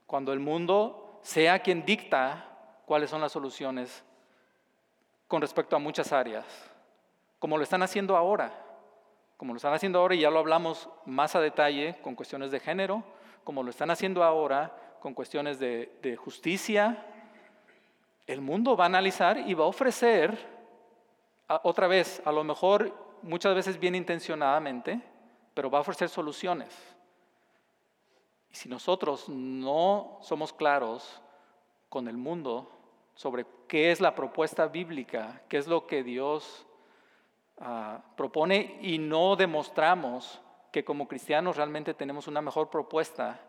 cuando 0.07 0.33
el 0.33 0.41
mundo 0.41 1.21
sea 1.23 1.61
quien 1.61 1.85
dicta 1.85 2.49
cuáles 2.85 3.11
son 3.11 3.21
las 3.21 3.33
soluciones 3.33 4.05
con 5.29 5.41
respecto 5.41 5.77
a 5.77 5.79
muchas 5.79 6.13
áreas, 6.13 6.45
como 7.43 7.57
lo 7.57 7.65
están 7.65 7.83
haciendo 7.83 8.17
ahora, 8.17 8.53
como 9.37 9.53
lo 9.53 9.57
están 9.57 9.75
haciendo 9.75 9.99
ahora 9.99 10.15
y 10.15 10.21
ya 10.21 10.31
lo 10.31 10.39
hablamos 10.39 10.89
más 11.07 11.35
a 11.35 11.41
detalle 11.41 11.97
con 12.01 12.15
cuestiones 12.15 12.53
de 12.53 12.61
género, 12.61 13.03
como 13.43 13.65
lo 13.65 13.71
están 13.71 13.91
haciendo 13.91 14.23
ahora 14.23 14.73
con 15.01 15.13
cuestiones 15.13 15.59
de, 15.59 16.17
justicia, 16.17 17.05
el 18.29 18.41
mundo 18.41 18.77
va 18.77 18.85
a 18.85 18.87
analizar 18.87 19.39
y 19.39 19.55
va 19.55 19.65
a 19.65 19.67
ofrecer, 19.67 20.39
otra 21.65 21.89
vez, 21.89 22.23
a 22.25 22.31
lo 22.31 22.45
mejor 22.45 22.95
muchas 23.23 23.57
veces 23.57 23.77
bien 23.77 23.97
intencionadamente, 23.97 25.01
pero 25.53 25.69
va 25.69 25.79
a 25.79 25.81
ofrecer 25.81 26.09
soluciones. 26.11 26.71
Y 28.53 28.55
si 28.55 28.69
nosotros 28.69 29.29
no 29.29 30.17
somos 30.21 30.53
claros 30.53 31.21
con 31.89 32.07
el 32.07 32.17
mundo 32.17 32.71
sobre 33.17 33.45
qué 33.67 33.91
es 33.91 34.01
la 34.01 34.15
propuesta 34.15 34.69
bíblica, 34.69 35.43
qué 35.49 35.57
es 35.57 35.67
lo 35.67 35.89
que 35.89 36.05
Dios 36.05 36.69
ah, 37.59 38.01
propone 38.17 38.79
y 38.83 38.99
no 38.99 39.37
demostramos 39.37 40.41
que 40.71 40.85
como 40.85 41.07
cristianos 41.07 41.57
realmente 41.57 41.95
tenemos 41.95 42.27
una 42.27 42.41
mejor 42.41 42.71
propuesta 42.71 43.41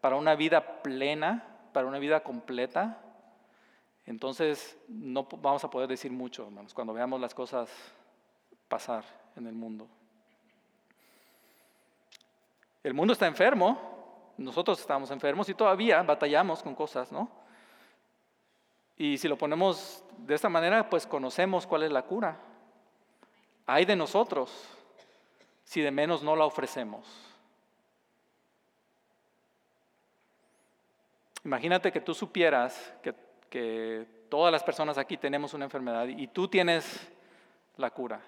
para 0.00 0.16
una 0.16 0.34
vida 0.36 0.82
plena, 0.82 1.44
para 1.72 1.86
una 1.86 1.98
vida 1.98 2.20
completa, 2.20 2.98
entonces 4.06 4.78
no 4.88 5.24
vamos 5.24 5.62
a 5.64 5.70
poder 5.70 5.88
decir 5.88 6.10
mucho, 6.10 6.44
hermanos, 6.44 6.72
cuando 6.72 6.94
veamos 6.94 7.20
las 7.20 7.34
cosas 7.34 7.68
pasar 8.68 9.04
en 9.36 9.46
el 9.46 9.54
mundo. 9.54 9.86
El 12.82 12.94
mundo 12.94 13.12
está 13.12 13.26
enfermo, 13.26 14.32
nosotros 14.38 14.80
estamos 14.80 15.10
enfermos 15.10 15.48
y 15.48 15.54
todavía 15.54 16.02
batallamos 16.02 16.62
con 16.62 16.74
cosas, 16.74 17.12
¿no? 17.12 17.28
Y 18.96 19.18
si 19.18 19.28
lo 19.28 19.36
ponemos 19.36 20.02
de 20.16 20.34
esta 20.34 20.48
manera, 20.48 20.88
pues 20.88 21.06
conocemos 21.06 21.66
cuál 21.66 21.82
es 21.82 21.92
la 21.92 22.02
cura. 22.02 22.38
Hay 23.70 23.84
de 23.84 23.94
nosotros 23.94 24.50
si 25.62 25.82
de 25.82 25.90
menos 25.90 26.22
no 26.22 26.34
la 26.34 26.46
ofrecemos. 26.46 27.06
Imagínate 31.44 31.92
que 31.92 32.00
tú 32.00 32.14
supieras 32.14 32.94
que, 33.02 34.06
todas 34.30 34.52
las 34.52 34.62
personas 34.62 34.96
aquí 34.96 35.16
tenemos 35.16 35.52
una 35.54 35.66
enfermedad 35.66 36.06
y 36.06 36.26
tú 36.28 36.48
tienes 36.48 37.10
la 37.76 37.90
cura. 37.90 38.20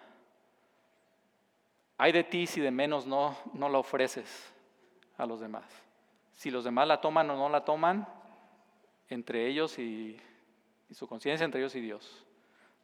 Hay 1.97 2.13
de 2.13 2.25
ti 2.25 2.47
si 2.47 2.61
de 2.61 2.71
menos 2.71 3.07
no, 3.07 3.37
no 3.55 3.69
la 3.71 3.79
ofreces 3.79 4.53
a 5.17 5.25
los 5.25 5.41
demás. 5.41 5.65
Si 6.33 6.51
los 6.51 6.65
demás 6.65 6.87
la 6.87 7.01
toman 7.01 7.29
o 7.31 7.37
no 7.37 7.49
la 7.49 7.65
toman, 7.65 8.07
entre 9.09 9.47
ellos 9.47 9.79
y, 9.79 10.21
y 10.91 10.95
su 10.95 11.07
conciencia, 11.07 11.45
entre 11.47 11.61
ellos 11.61 11.75
y 11.75 11.81
Dios. 11.81 12.25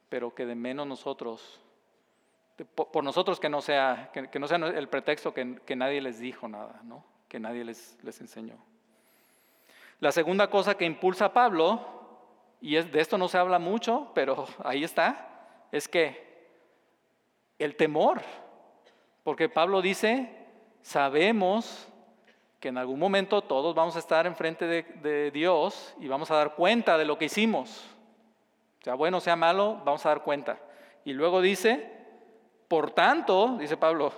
Pero 0.08 0.34
que 0.34 0.46
de 0.46 0.54
menos 0.54 0.86
nosotros 0.86 1.60
por 2.64 3.04
nosotros 3.04 3.38
que 3.38 3.48
no 3.48 3.60
sea, 3.60 4.10
que, 4.12 4.38
no 4.38 4.48
sea 4.48 4.56
el 4.56 4.88
pretexto 4.88 5.34
que, 5.34 5.76
nadie 5.76 6.00
les 6.00 6.18
dijo 6.18 6.48
nada, 6.48 6.80
¿no? 6.84 7.04
que 7.28 7.38
nadie 7.38 7.64
les, 7.64 7.98
les 8.02 8.20
enseñó. 8.20 8.56
La 10.00 10.12
segunda 10.12 10.48
cosa 10.48 10.76
que 10.76 10.84
impulsa 10.84 11.26
a 11.26 11.32
Pablo, 11.32 11.80
y 12.60 12.76
es, 12.76 12.90
de 12.90 13.00
esto 13.00 13.18
no 13.18 13.28
se 13.28 13.38
habla 13.38 13.58
mucho, 13.58 14.10
pero 14.14 14.46
ahí 14.64 14.84
está, 14.84 15.66
es 15.72 15.88
que 15.88 16.24
el 17.58 17.76
temor, 17.76 18.22
porque 19.22 19.48
Pablo 19.48 19.82
dice, 19.82 20.46
sabemos 20.82 21.88
que 22.60 22.68
en 22.68 22.78
algún 22.78 22.98
momento 22.98 23.42
todos 23.42 23.74
vamos 23.74 23.96
a 23.96 23.98
estar 23.98 24.26
enfrente 24.26 24.66
de, 24.66 24.82
de 25.02 25.30
Dios 25.30 25.94
y 26.00 26.08
vamos 26.08 26.30
a 26.30 26.36
dar 26.36 26.54
cuenta 26.54 26.96
de 26.96 27.04
lo 27.04 27.18
que 27.18 27.26
hicimos. 27.26 27.84
Sea 28.82 28.94
bueno, 28.94 29.20
sea 29.20 29.36
malo, 29.36 29.82
vamos 29.84 30.06
a 30.06 30.10
dar 30.10 30.22
cuenta. 30.22 30.58
Y 31.04 31.12
luego 31.12 31.40
dice, 31.40 31.95
por 32.68 32.90
tanto, 32.90 33.56
dice 33.58 33.76
Pablo, 33.76 34.12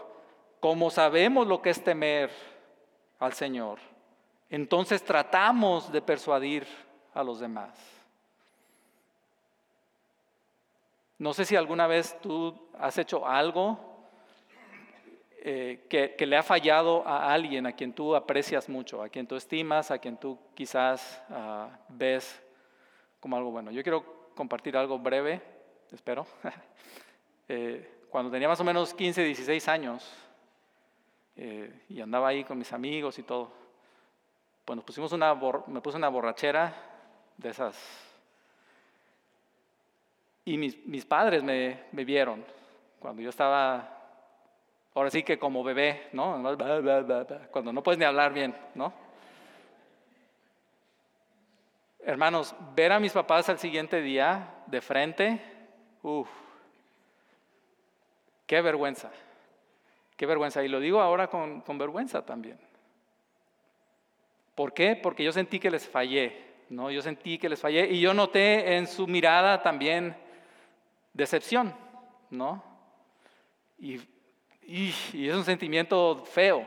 como 0.60 0.90
sabemos 0.90 1.46
lo 1.46 1.62
que 1.62 1.70
es 1.70 1.82
temer 1.82 2.30
al 3.18 3.32
Señor, 3.32 3.78
entonces 4.50 5.04
tratamos 5.04 5.92
de 5.92 6.02
persuadir 6.02 6.66
a 7.14 7.22
los 7.22 7.40
demás. 7.40 7.98
No 11.18 11.34
sé 11.34 11.44
si 11.44 11.56
alguna 11.56 11.86
vez 11.86 12.16
tú 12.20 12.68
has 12.78 12.96
hecho 12.96 13.26
algo 13.26 13.78
eh, 15.40 15.86
que, 15.88 16.26
le 16.26 16.36
ha 16.36 16.42
fallado 16.42 17.06
a 17.06 17.32
alguien 17.32 17.66
a 17.66 17.72
quien 17.72 17.92
tú 17.92 18.14
aprecias 18.14 18.68
mucho, 18.68 19.02
a 19.02 19.08
quien 19.08 19.26
tú 19.26 19.34
estimas, 19.34 19.90
a 19.90 19.98
quien 19.98 20.16
tú 20.16 20.38
quizás 20.54 21.22
ah, 21.30 21.70
ves 21.88 22.40
como 23.20 23.36
algo 23.36 23.50
bueno. 23.50 23.70
Yo 23.70 23.82
quiero 23.82 24.30
compartir 24.34 24.76
algo 24.76 24.98
breve, 24.98 25.42
espero. 25.90 26.26
eh, 27.48 27.97
cuando 28.10 28.30
tenía 28.30 28.48
más 28.48 28.60
o 28.60 28.64
menos 28.64 28.94
15, 28.94 29.22
16 29.22 29.68
años, 29.68 30.12
eh, 31.36 31.82
y 31.88 32.00
andaba 32.00 32.28
ahí 32.28 32.44
con 32.44 32.58
mis 32.58 32.72
amigos 32.72 33.18
y 33.18 33.22
todo, 33.22 33.52
pues 34.64 34.76
nos 34.76 34.84
pusimos 34.84 35.12
una, 35.12 35.34
me 35.66 35.80
puse 35.80 35.96
una 35.96 36.08
borrachera 36.08 36.74
de 37.36 37.50
esas. 37.50 37.76
Y 40.44 40.56
mis, 40.56 40.84
mis 40.86 41.04
padres 41.04 41.42
me, 41.42 41.84
me, 41.92 42.04
vieron 42.04 42.44
cuando 42.98 43.22
yo 43.22 43.28
estaba, 43.28 43.88
ahora 44.94 45.10
sí 45.10 45.22
que 45.22 45.38
como 45.38 45.62
bebé, 45.62 46.08
¿no? 46.12 46.42
Cuando 47.50 47.72
no 47.72 47.82
puedes 47.82 47.98
ni 47.98 48.04
hablar 48.04 48.32
bien, 48.32 48.56
¿no? 48.74 48.92
Hermanos, 52.00 52.54
ver 52.74 52.92
a 52.92 53.00
mis 53.00 53.12
papás 53.12 53.48
al 53.50 53.58
siguiente 53.58 54.00
día 54.00 54.54
de 54.66 54.80
frente, 54.80 55.40
uff 56.02 56.47
Qué 58.48 58.62
vergüenza, 58.62 59.10
qué 60.16 60.24
vergüenza. 60.24 60.64
Y 60.64 60.68
lo 60.68 60.80
digo 60.80 61.02
ahora 61.02 61.28
con, 61.28 61.62
vergüenza 61.76 62.24
también. 62.24 62.58
¿Por 64.54 64.72
qué? 64.72 64.96
Porque 64.96 65.22
yo 65.22 65.32
sentí 65.32 65.60
que 65.60 65.70
les 65.70 65.86
fallé, 65.86 66.46
¿no? 66.70 66.90
Yo 66.90 67.02
sentí 67.02 67.36
que 67.36 67.50
les 67.50 67.60
fallé 67.60 67.86
y 67.90 68.00
yo 68.00 68.14
noté 68.14 68.78
en 68.78 68.86
su 68.86 69.06
mirada 69.06 69.62
también 69.62 70.16
decepción, 71.12 71.74
¿no? 72.30 72.64
Y, 73.78 74.00
y, 74.62 74.94
es 75.12 75.34
un 75.34 75.44
sentimiento 75.44 76.24
feo. 76.24 76.64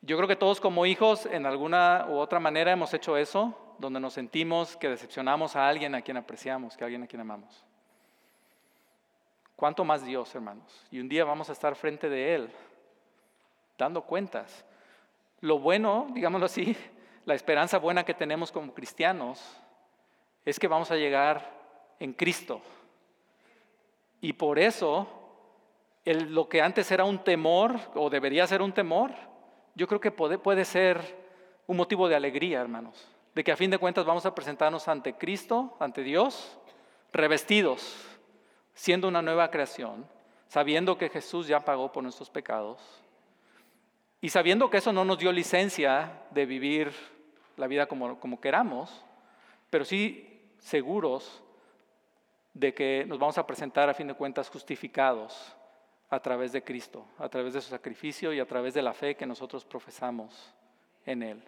Yo 0.00 0.16
creo 0.16 0.28
que 0.28 0.36
todos 0.36 0.60
como 0.60 0.86
hijos 0.86 1.26
en 1.26 1.44
alguna 1.44 2.06
u 2.08 2.18
otra 2.18 2.38
manera 2.38 2.70
hemos 2.70 2.94
hecho 2.94 3.16
eso, 3.16 3.74
donde 3.80 3.98
nos 3.98 4.12
sentimos 4.12 4.76
que 4.76 4.90
decepcionamos 4.90 5.56
a 5.56 5.68
alguien 5.68 5.96
a 5.96 6.02
quien 6.02 6.16
apreciamos, 6.16 6.76
que 6.76 6.84
a 6.84 6.86
alguien 6.86 7.02
a 7.02 7.08
quien 7.08 7.20
amamos. 7.20 7.66
¿Cuánto 9.56 9.84
más 9.84 10.04
Dios, 10.04 10.34
hermanos? 10.34 10.84
Y 10.90 11.00
un 11.00 11.08
día 11.08 11.24
vamos 11.24 11.48
a 11.48 11.52
estar 11.52 11.74
frente 11.74 12.10
de 12.10 12.34
Él, 12.34 12.50
dando 13.78 14.02
cuentas. 14.02 14.64
Lo 15.40 15.58
bueno, 15.58 16.08
digámoslo 16.12 16.46
así, 16.46 16.76
la 17.24 17.34
esperanza 17.34 17.78
buena 17.78 18.04
que 18.04 18.14
tenemos 18.14 18.52
como 18.52 18.74
cristianos 18.74 19.58
es 20.44 20.58
que 20.58 20.68
vamos 20.68 20.90
a 20.90 20.96
llegar 20.96 21.50
en 21.98 22.12
Cristo. 22.12 22.60
Y 24.20 24.34
por 24.34 24.58
eso 24.58 25.08
lo 26.04 26.48
que 26.48 26.62
antes 26.62 26.90
era 26.90 27.04
un 27.04 27.18
temor, 27.24 27.80
o 27.94 28.10
debería 28.10 28.46
ser 28.46 28.62
un 28.62 28.72
temor, 28.72 29.12
yo 29.74 29.86
creo 29.86 30.00
que 30.00 30.10
puede, 30.10 30.64
ser 30.64 31.00
un 31.66 31.76
motivo 31.76 32.08
de 32.08 32.14
alegría, 32.14 32.60
hermanos. 32.60 33.08
De 33.34 33.42
que 33.42 33.52
a 33.52 33.56
fin 33.56 33.70
de 33.70 33.78
cuentas 33.78 34.04
vamos 34.04 34.24
a 34.24 34.34
presentarnos 34.34 34.86
ante 34.88 35.14
Cristo, 35.14 35.76
ante 35.80 36.02
Dios, 36.02 36.58
revestidos, 37.12 38.15
siendo 38.76 39.08
una 39.08 39.22
nueva 39.22 39.50
creación, 39.50 40.06
sabiendo 40.48 40.96
que 40.98 41.08
Jesús 41.08 41.48
ya 41.48 41.64
pagó 41.64 41.90
por 41.90 42.02
nuestros 42.02 42.30
pecados 42.30 42.78
y 44.20 44.28
sabiendo 44.28 44.68
que 44.70 44.76
eso 44.76 44.92
no 44.92 45.04
nos 45.04 45.18
dio 45.18 45.32
licencia 45.32 46.12
de 46.30 46.44
vivir 46.44 46.92
la 47.56 47.66
vida 47.66 47.86
como, 47.86 48.40
queramos, 48.40 49.02
pero 49.70 49.84
sí 49.84 50.52
seguros 50.58 51.42
de 52.52 52.74
que 52.74 53.04
nos 53.08 53.18
vamos 53.18 53.38
a 53.38 53.46
presentar 53.46 53.88
a 53.88 53.94
fin 53.94 54.08
de 54.08 54.14
cuentas 54.14 54.50
justificados 54.50 55.56
a 56.10 56.20
través 56.20 56.52
de 56.52 56.62
Cristo, 56.62 57.06
a 57.18 57.30
través 57.30 57.54
de 57.54 57.62
su 57.62 57.70
sacrificio 57.70 58.32
y 58.32 58.40
a 58.40 58.46
través 58.46 58.74
de 58.74 58.82
la 58.82 58.92
fe 58.92 59.16
que 59.16 59.26
nosotros 59.26 59.64
profesamos 59.64 60.52
en 61.06 61.22
Él. 61.22 61.42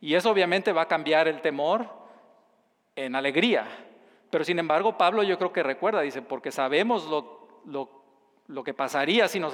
Y 0.00 0.14
eso 0.14 0.30
obviamente 0.30 0.72
va 0.72 0.82
a 0.82 0.88
cambiar 0.88 1.26
el 1.26 1.40
temor 1.40 1.88
en 2.94 3.16
alegría. 3.16 3.66
Pero 4.32 4.44
sin 4.44 4.58
embargo, 4.58 4.96
Pablo 4.96 5.22
yo 5.22 5.36
creo 5.36 5.52
que 5.52 5.62
recuerda, 5.62 6.00
dice, 6.00 6.22
porque 6.22 6.50
sabemos 6.50 7.04
lo, 7.04 7.90
lo, 8.46 8.64
que 8.64 8.72
pasaría 8.72 9.28
si 9.28 9.38
nos, 9.38 9.52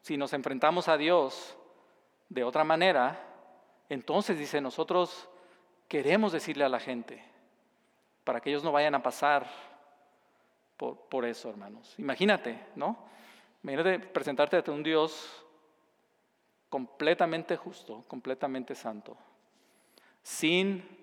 si 0.00 0.16
nos 0.16 0.32
enfrentamos 0.32 0.88
a 0.88 0.96
Dios 0.96 1.54
de 2.30 2.44
otra 2.44 2.64
manera, 2.64 3.22
entonces 3.90 4.38
dice, 4.38 4.62
nosotros 4.62 5.28
queremos 5.86 6.32
decirle 6.32 6.64
a 6.64 6.70
la 6.70 6.80
gente, 6.80 7.22
para 8.24 8.40
que 8.40 8.48
ellos 8.48 8.64
no 8.64 8.72
vayan 8.72 8.94
a 8.94 9.02
pasar 9.02 9.46
por, 10.78 10.96
por 11.02 11.26
eso, 11.26 11.50
hermanos. 11.50 11.94
Imagínate, 11.98 12.58
¿no? 12.74 12.96
Imagínate 13.62 13.98
presentarte 13.98 14.56
ante 14.56 14.70
un 14.70 14.82
Dios 14.82 15.44
completamente 16.70 17.54
justo, 17.54 18.02
completamente 18.08 18.74
santo, 18.74 19.14
sin 20.22 20.97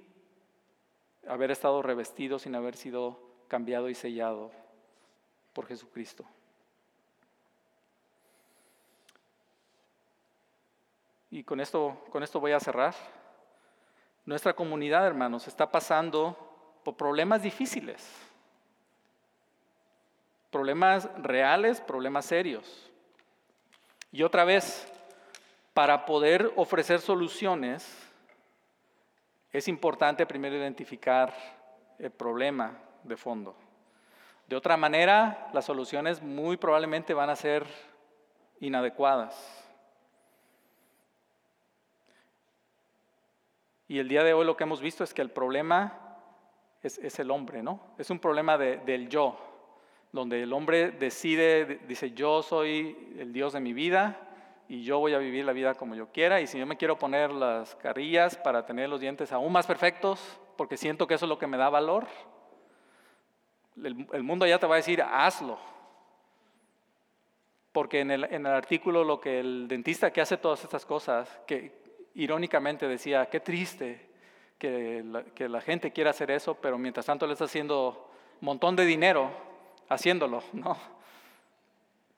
haber 1.27 1.51
estado 1.51 1.81
revestido, 1.81 2.39
sin 2.39 2.55
haber 2.55 2.75
sido 2.75 3.19
cambiado 3.47 3.89
y 3.89 3.95
sellado 3.95 4.51
por 5.53 5.67
Jesucristo. 5.67 6.25
Y 11.31 11.43
con 11.43 11.59
esto, 11.59 11.97
con 12.11 12.23
esto 12.23 12.39
voy 12.39 12.53
a 12.53 12.59
cerrar. 12.59 12.95
Nuestra 14.25 14.53
comunidad, 14.53 15.05
hermanos, 15.05 15.47
está 15.47 15.71
pasando 15.71 16.37
por 16.83 16.95
problemas 16.95 17.41
difíciles 17.41 18.25
problemas 20.55 21.09
reales, 21.17 21.81
problemas 21.81 22.27
serios. 22.27 22.89
Y 24.09 24.23
otra 24.23 24.45
vez, 24.45 24.87
para 25.73 26.05
poder 26.05 26.53
ofrecer 26.55 27.01
soluciones, 27.01 28.04
es 29.57 29.67
importante 29.67 30.25
primero 30.25 30.55
identificar 30.55 31.33
el 31.97 32.11
problema 32.11 32.77
de 33.03 33.15
fondo. 33.15 33.55
De 34.47 34.55
otra 34.55 34.77
manera, 34.77 35.49
las 35.53 35.65
soluciones 35.65 36.21
muy 36.21 36.57
probablemente 36.57 37.13
van 37.13 37.29
a 37.29 37.35
ser 37.35 37.65
inadecuadas. 38.59 39.63
Y 43.87 43.99
el 43.99 44.07
día 44.07 44.23
de 44.23 44.33
hoy 44.33 44.45
lo 44.45 44.57
que 44.57 44.63
hemos 44.63 44.81
visto 44.81 45.03
es 45.03 45.13
que 45.13 45.21
el 45.21 45.31
problema 45.31 46.01
es, 46.81 47.19
el 47.19 47.31
hombre, 47.31 47.63
¿no? 47.63 47.79
Es 47.97 48.09
un 48.09 48.19
problema 48.19 48.57
del 48.57 49.09
yo, 49.09 49.37
donde 50.11 50.43
el 50.43 50.53
hombre 50.53 50.91
decide, 50.91 51.81
dice, 51.87 52.11
yo 52.11 52.43
soy 52.43 53.15
el 53.17 53.33
Dios 53.33 53.53
de 53.53 53.59
mi 53.59 53.73
vida 53.73 54.19
y 54.67 54.83
yo 54.83 54.99
voy 54.99 55.13
a 55.13 55.19
vivir 55.19 55.45
la 55.45 55.53
vida 55.53 55.75
como 55.75 55.95
yo 55.95 56.07
quiera 56.11 56.41
y 56.41 56.47
si 56.47 56.57
yo 56.57 56.65
me 56.65 56.77
quiero 56.77 56.97
poner 56.97 57.31
las 57.31 57.75
carillas 57.75 58.35
para 58.35 58.65
tener 58.65 58.89
los 58.89 58.99
dientes 58.99 59.31
aún 59.31 59.51
más 59.51 59.67
perfectos, 59.67 60.39
porque 60.57 60.77
siento 60.77 61.07
que 61.07 61.13
eso 61.13 61.25
es 61.25 61.29
lo 61.29 61.37
que 61.37 61.47
me 61.47 61.57
da 61.57 61.69
valor, 61.69 62.07
el, 63.83 64.23
mundo 64.23 64.47
ya 64.47 64.57
te 64.57 64.67
va 64.67 64.75
a 64.75 64.77
decir, 64.77 65.01
hazlo. 65.01 65.59
Porque 67.71 67.99
en 67.99 68.11
el, 68.11 68.23
en 68.23 68.45
el 68.45 68.53
artículo 68.53 69.03
lo 69.03 69.19
que 69.19 69.39
el 69.39 69.67
dentista 69.67 70.11
que 70.11 70.21
hace 70.21 70.37
todas 70.37 70.63
estas 70.63 70.85
cosas, 70.85 71.29
que 71.45 71.73
irónicamente 72.15 72.87
decía, 72.87 73.25
qué 73.25 73.41
triste 73.41 74.09
que 74.57 75.03
la, 75.03 75.23
que 75.23 75.49
la 75.49 75.59
gente 75.59 75.91
quiera 75.91 76.11
hacer 76.11 76.31
eso, 76.31 76.55
pero 76.55 76.77
mientras 76.77 77.05
tanto 77.05 77.27
le 77.27 77.33
está 77.33 77.45
haciendo 77.45 78.09
un 78.39 78.45
montón 78.45 78.77
de 78.77 78.85
dinero 78.85 79.29
haciéndolo, 79.89 80.41
¿no? 80.53 80.77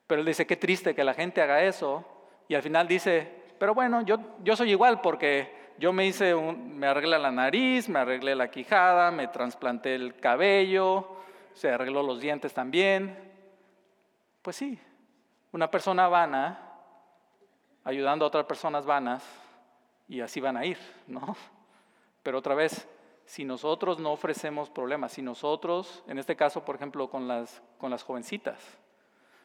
Pero 0.06 0.20
él 0.20 0.26
dice, 0.26 0.46
qué 0.46 0.56
triste 0.56 0.94
que 0.94 1.04
la 1.04 1.12
gente 1.12 1.42
haga 1.42 1.62
eso. 1.64 2.04
Y 2.48 2.54
al 2.54 2.62
final 2.62 2.88
dice, 2.88 3.30
pero 3.58 3.74
bueno, 3.74 4.02
yo, 4.02 4.18
yo 4.42 4.56
soy 4.56 4.70
igual 4.70 5.00
porque 5.00 5.72
yo 5.78 5.92
me 5.92 6.06
hice, 6.06 6.34
un, 6.34 6.76
me 6.78 6.86
arreglé 6.86 7.18
la 7.18 7.30
nariz, 7.30 7.88
me 7.88 8.00
arreglé 8.00 8.34
la 8.34 8.50
quijada, 8.50 9.10
me 9.10 9.28
trasplanté 9.28 9.94
el 9.94 10.16
cabello, 10.16 11.16
se 11.52 11.70
arregló 11.70 12.02
los 12.02 12.20
dientes 12.20 12.54
también. 12.54 13.16
Pues 14.42 14.56
sí, 14.56 14.78
una 15.52 15.70
persona 15.70 16.08
vana 16.08 16.58
ayudando 17.84 18.24
a 18.24 18.28
otras 18.28 18.46
personas 18.46 18.86
vanas 18.86 19.24
y 20.08 20.20
así 20.20 20.40
van 20.40 20.56
a 20.56 20.64
ir, 20.64 20.78
¿no? 21.06 21.36
Pero 22.22 22.38
otra 22.38 22.54
vez, 22.54 22.88
si 23.24 23.44
nosotros 23.44 23.98
no 23.98 24.12
ofrecemos 24.12 24.70
problemas, 24.70 25.12
si 25.12 25.22
nosotros, 25.22 26.02
en 26.06 26.18
este 26.18 26.34
caso, 26.34 26.64
por 26.64 26.76
ejemplo, 26.76 27.10
con 27.10 27.28
las, 27.28 27.62
con 27.78 27.90
las 27.90 28.02
jovencitas, 28.02 28.78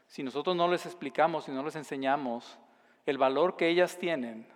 si 0.08 0.24
nosotros 0.24 0.56
no 0.56 0.68
les 0.68 0.86
explicamos 0.86 1.48
y 1.48 1.52
no 1.52 1.63
les 1.63 1.76
enseñamos 1.76 2.58
el 3.06 3.18
valor 3.18 3.56
que 3.56 3.68
ellas 3.68 3.98
tienen 3.98 4.48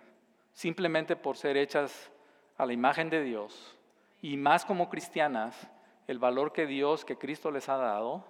simplemente 0.52 1.16
por 1.16 1.36
ser 1.36 1.56
hechas 1.56 2.10
a 2.56 2.66
la 2.66 2.72
imagen 2.72 3.10
de 3.10 3.22
Dios 3.22 3.76
y 4.20 4.36
más 4.36 4.64
como 4.64 4.88
cristianas, 4.88 5.68
el 6.06 6.18
valor 6.18 6.52
que 6.52 6.66
Dios, 6.66 7.04
que 7.04 7.18
Cristo 7.18 7.50
les 7.50 7.68
ha 7.68 7.76
dado, 7.76 8.24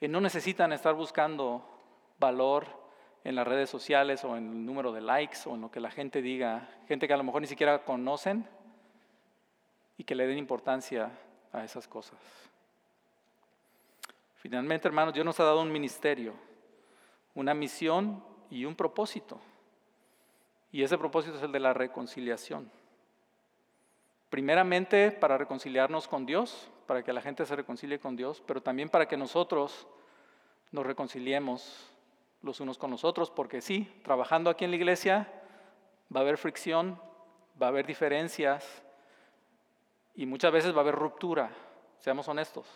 y 0.00 0.08
no 0.08 0.20
necesitan 0.20 0.72
estar 0.72 0.94
buscando 0.94 1.68
valor 2.18 2.66
en 3.24 3.34
las 3.34 3.46
redes 3.46 3.68
sociales 3.68 4.24
o 4.24 4.36
en 4.36 4.50
el 4.50 4.66
número 4.66 4.92
de 4.92 5.00
likes 5.00 5.38
o 5.46 5.54
en 5.54 5.62
lo 5.62 5.70
que 5.70 5.80
la 5.80 5.90
gente 5.90 6.22
diga, 6.22 6.68
gente 6.88 7.06
que 7.06 7.14
a 7.14 7.16
lo 7.16 7.24
mejor 7.24 7.42
ni 7.42 7.48
siquiera 7.48 7.84
conocen, 7.84 8.46
y 9.96 10.04
que 10.04 10.14
le 10.14 10.26
den 10.26 10.38
importancia 10.38 11.10
a 11.52 11.64
esas 11.64 11.86
cosas. 11.86 12.18
Finalmente, 14.36 14.88
hermanos, 14.88 15.14
Dios 15.14 15.24
nos 15.24 15.38
ha 15.40 15.44
dado 15.44 15.62
un 15.62 15.72
ministerio, 15.72 16.34
una 17.34 17.54
misión 17.54 18.22
y 18.50 18.64
un 18.64 18.74
propósito. 18.74 19.40
Y 20.72 20.82
ese 20.82 20.98
propósito 20.98 21.36
es 21.36 21.42
el 21.42 21.52
de 21.52 21.60
la 21.60 21.72
reconciliación. 21.72 22.70
Primeramente 24.30 25.12
para 25.12 25.38
reconciliarnos 25.38 26.08
con 26.08 26.26
Dios, 26.26 26.68
para 26.86 27.02
que 27.02 27.12
la 27.12 27.20
gente 27.20 27.46
se 27.46 27.56
reconcilie 27.56 27.98
con 27.98 28.16
Dios, 28.16 28.42
pero 28.46 28.62
también 28.62 28.88
para 28.88 29.06
que 29.06 29.16
nosotros 29.16 29.86
nos 30.72 30.84
reconciliemos 30.84 31.90
los 32.42 32.60
unos 32.60 32.76
con 32.76 32.90
los 32.90 33.04
otros, 33.04 33.30
porque 33.30 33.60
sí, 33.60 33.90
trabajando 34.02 34.50
aquí 34.50 34.64
en 34.64 34.70
la 34.70 34.76
iglesia 34.76 35.32
va 36.14 36.20
a 36.20 36.22
haber 36.22 36.36
fricción, 36.36 37.00
va 37.60 37.66
a 37.66 37.68
haber 37.70 37.86
diferencias, 37.86 38.84
y 40.14 40.26
muchas 40.26 40.52
veces 40.52 40.72
va 40.72 40.78
a 40.78 40.80
haber 40.80 40.94
ruptura, 40.94 41.50
seamos 41.98 42.28
honestos. 42.28 42.66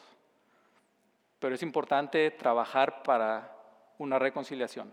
Pero 1.39 1.55
es 1.55 1.63
importante 1.63 2.31
trabajar 2.33 3.03
para 3.03 3.55
una 3.99 4.19
reconciliación. 4.19 4.93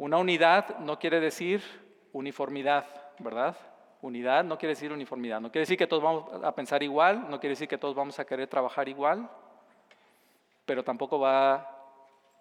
Una 0.00 0.16
unidad 0.16 0.78
no 0.78 0.98
quiere 0.98 1.20
decir 1.20 1.62
uniformidad, 2.14 2.86
¿verdad? 3.18 3.54
Unidad 4.00 4.42
no 4.44 4.56
quiere 4.56 4.70
decir 4.70 4.90
uniformidad. 4.90 5.42
No 5.42 5.52
quiere 5.52 5.64
decir 5.64 5.76
que 5.76 5.86
todos 5.86 6.02
vamos 6.02 6.42
a 6.42 6.54
pensar 6.54 6.82
igual, 6.82 7.28
no 7.28 7.38
quiere 7.38 7.52
decir 7.52 7.68
que 7.68 7.76
todos 7.76 7.94
vamos 7.94 8.18
a 8.18 8.24
querer 8.24 8.48
trabajar 8.48 8.88
igual, 8.88 9.28
pero 10.64 10.82
tampoco 10.82 11.20
va 11.20 11.76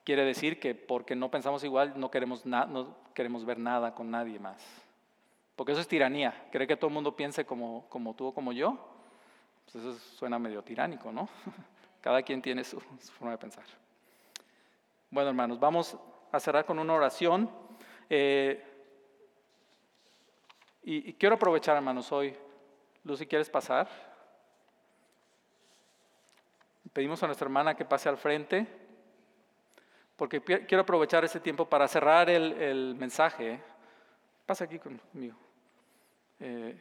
quiere 0.05 0.23
decir 0.23 0.57
que 0.57 0.73
porque 0.73 1.17
no 1.17 1.29
pensamos 1.29 1.61
igual 1.65 1.99
no 1.99 2.09
queremos, 2.09 2.45
no 2.45 2.95
queremos 3.13 3.43
ver 3.43 3.59
nada 3.59 3.93
con 3.93 4.09
nadie 4.09 4.39
más. 4.39 4.65
Porque 5.57 5.73
eso 5.73 5.81
es 5.81 5.87
tiranía. 5.89 6.47
Cree 6.53 6.65
que 6.65 6.77
todo 6.77 6.87
el 6.87 6.93
mundo 6.93 7.13
piense 7.13 7.45
como, 7.45 7.87
como 7.89 8.13
tú 8.13 8.27
o 8.27 8.33
como 8.33 8.53
yo. 8.53 8.77
Pues 9.65 9.83
eso 9.83 9.99
suena 10.15 10.39
medio 10.39 10.63
tiránico, 10.63 11.11
¿no? 11.11 11.27
Cada 11.99 12.21
quien 12.21 12.41
tiene 12.41 12.63
su, 12.63 12.79
forma 12.79 13.31
de 13.31 13.37
pensar. 13.37 13.65
Bueno, 15.11 15.27
hermanos, 15.31 15.59
vamos 15.59 15.97
a 16.31 16.39
cerrar 16.39 16.65
con 16.65 16.79
una 16.79 16.93
oración. 16.93 17.49
Eh, 18.09 18.63
y, 20.83 21.13
quiero 21.13 21.35
aprovechar, 21.35 21.75
hermanos, 21.75 22.11
hoy. 22.11 22.35
Lucy, 23.03 23.25
¿quieres 23.25 23.49
pasar? 23.49 23.87
Pedimos 26.93 27.21
a 27.21 27.27
nuestra 27.27 27.45
hermana 27.45 27.75
que 27.75 27.85
pase 27.85 28.09
al 28.09 28.17
frente, 28.17 28.67
porque 30.15 30.41
quiero 30.41 30.81
aprovechar 30.81 31.23
ese 31.23 31.39
tiempo 31.39 31.69
para 31.69 31.87
cerrar 31.87 32.29
el, 32.29 32.53
el 32.53 32.95
mensaje. 32.95 33.61
Pasa 34.45 34.65
aquí 34.65 34.79
conmigo. 34.79 35.37
Eh, 36.39 36.77